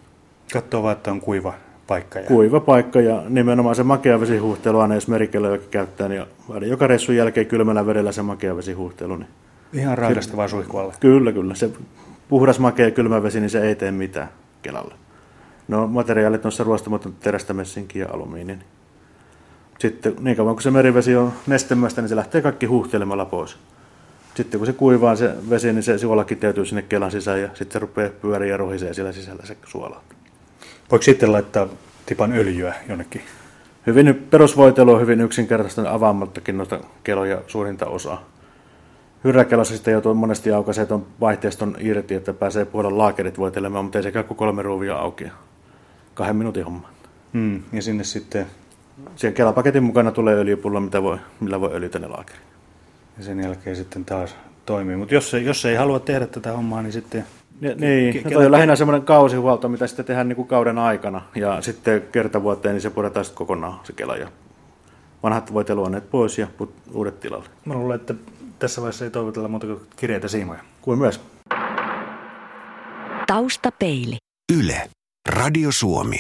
Katsoo 0.54 0.84
vaan, 0.84 0.96
että 0.98 1.12
on 1.12 1.22
kuiva 1.22 1.54
paikka. 1.88 2.20
Ja... 2.20 2.26
Kuiva 2.26 2.60
paikka 2.60 3.02
ja 3.02 3.24
nimenomaan 3.30 3.76
se 3.76 3.84
makea 3.84 4.20
vesihuhtelu 4.20 4.80
aina, 4.80 4.96
jos 4.96 5.08
merikelöjäkin 5.08 5.70
käyttää, 5.70 6.08
niin 6.08 6.24
joka 6.62 6.88
reissun 6.88 7.16
jälkeen 7.16 7.46
kylmällä 7.46 7.86
vedellä 7.86 8.12
se 8.12 8.22
makea 8.22 8.58
vesihuhtelu. 8.58 9.16
Niin 9.16 9.30
Ihan 9.74 9.98
raidasta 9.98 10.38
vaan 10.38 10.50
suihkualle. 10.50 10.94
kyllä, 11.00 11.32
kyllä. 11.32 11.56
Se 11.56 11.70
puhdas 12.30 12.60
makea 12.60 12.92
kylmä 12.92 13.24
vesi, 13.24 13.40
niin 13.40 13.50
se 13.50 13.62
ei 13.62 13.76
tee 13.76 13.92
mitään 13.92 14.30
kelalle. 14.62 14.94
No 15.68 15.88
materiaalit 15.88 16.46
on 16.46 16.52
terästä, 17.20 17.54
messinkiä 17.54 18.06
ja 18.06 18.14
alumiini. 18.14 18.46
niin 18.54 18.64
Sitten 19.80 20.14
niin 20.20 20.38
kauan 20.38 20.56
kun 20.56 20.62
se 20.62 20.72
merivesi 20.72 21.16
on 21.16 21.34
nestemästä, 21.48 22.02
niin 22.02 22.10
se 22.10 22.16
lähtee 22.16 22.42
kaikki 22.42 22.66
huuhtelemalla 22.66 23.26
pois. 23.26 23.58
Sitten 24.36 24.60
kun 24.60 24.68
se 24.68 24.74
kuivaa 24.74 25.16
se 25.16 25.36
vesi, 25.50 25.74
niin 25.74 25.84
se 25.84 25.98
suola 25.98 26.24
kiteytyy 26.24 26.66
sinne 26.66 26.82
kelan 26.82 27.12
sisään 27.12 27.42
ja 27.42 27.48
sitten 27.48 27.72
se 27.72 27.80
rupeaa 27.80 28.10
pyöriä 28.22 28.52
ja 28.52 28.58
rohisee 28.58 28.94
siellä 28.94 29.12
sisällä 29.12 29.46
se 29.46 29.58
suola. 29.66 30.02
Voiko 30.92 31.04
sitten 31.04 31.32
laittaa 31.32 31.68
tipan 32.06 32.32
öljyä 32.32 32.74
jonnekin? 32.90 33.22
Hyvin 33.88 34.28
perusvoitelu 34.30 34.94
on 34.94 35.02
hyvin 35.02 35.22
yksinkertaista 35.22 35.94
avaamattakin 35.94 36.58
noita 36.58 36.80
keloja 37.04 37.42
suurinta 37.48 37.86
osaa. 37.86 38.35
Sitten 39.64 39.92
joutuu 39.92 40.14
monesti 40.14 40.52
aukaisee 40.52 40.86
tuon 40.86 41.06
vaihteiston 41.22 41.76
irti, 41.80 42.16
että 42.16 42.34
pääsee 42.34 42.66
puolella 42.66 42.98
laakerit 42.98 43.38
voitelemaan, 43.38 43.86
mutta 43.86 44.00
ei 44.00 44.04
se 44.04 44.12
käy 44.12 44.24
kuin 44.24 44.38
kolme 44.38 44.62
ruuvia 44.62 44.96
auki. 44.96 45.26
Kahden 46.14 46.36
minuutin 46.36 46.66
homma. 46.66 46.90
Hmm. 47.34 47.64
Ja 47.74 47.82
sinne 47.82 48.04
sitten, 48.04 48.46
Siihen 49.16 49.34
kelapaketin 49.34 49.84
mukana 49.84 50.12
tulee 50.12 50.36
öljypullo, 50.36 50.80
mitä 50.80 51.04
voi, 51.04 51.18
millä 51.40 51.62
voi 51.62 51.74
öljytä 51.74 52.00
ne 52.00 52.08
laakerit. 52.08 52.42
ja 53.18 53.24
sen 53.24 53.40
jälkeen 53.40 53.76
sitten 53.76 54.06
taas 54.06 54.36
toimii. 54.66 54.96
Mutta 54.96 55.14
jos, 55.14 55.34
jos 55.34 55.66
ei 55.66 55.76
halua 55.76 56.00
tehdä 56.00 56.28
tätä 56.28 56.52
hommaa, 56.52 56.82
niin 56.82 56.94
sitten 56.94 57.26
Ja, 57.62 57.76
niin, 57.76 58.16
Ke- 58.16 58.24
no 58.24 58.32
toi 58.32 58.46
on 58.46 58.52
lähinnä 58.52 58.76
semmoinen 58.76 59.06
kausihuolto, 59.06 59.70
mitä 59.70 59.88
sitten 59.88 60.06
tehdään 60.06 60.28
niin 60.28 60.36
kuin 60.36 60.48
kauden 60.48 60.78
aikana. 60.78 61.22
Ja 61.36 61.62
sitten 61.62 62.04
kertavuoteen, 62.12 62.76
niin 62.76 62.82
se 62.82 62.90
puretaan 62.90 63.26
sitten 63.26 63.38
kokonaan 63.38 63.80
se 63.84 63.94
kela. 63.94 64.18
Ja 64.18 64.28
vanhat 65.24 65.54
voiteluoneet 65.54 66.10
pois 66.12 66.38
ja 66.38 66.48
put, 66.58 66.74
uudet 66.94 67.20
tilalle. 67.20 67.46
mä 67.66 67.74
luulen, 67.74 67.96
että 67.96 68.14
tässä 68.66 68.82
vaiheessa 68.82 69.06
ei 69.06 69.12
toivotella 69.12 69.48
muuta 69.48 69.68
kuin 69.68 69.82
kireitä 69.96 70.28
siimoja. 70.28 70.64
Kuin 70.82 71.00
myös 71.00 71.22
Taustapeili. 73.28 74.18
Yle. 74.54 74.90
Radio 75.30 75.72
Suomi. 75.72 76.20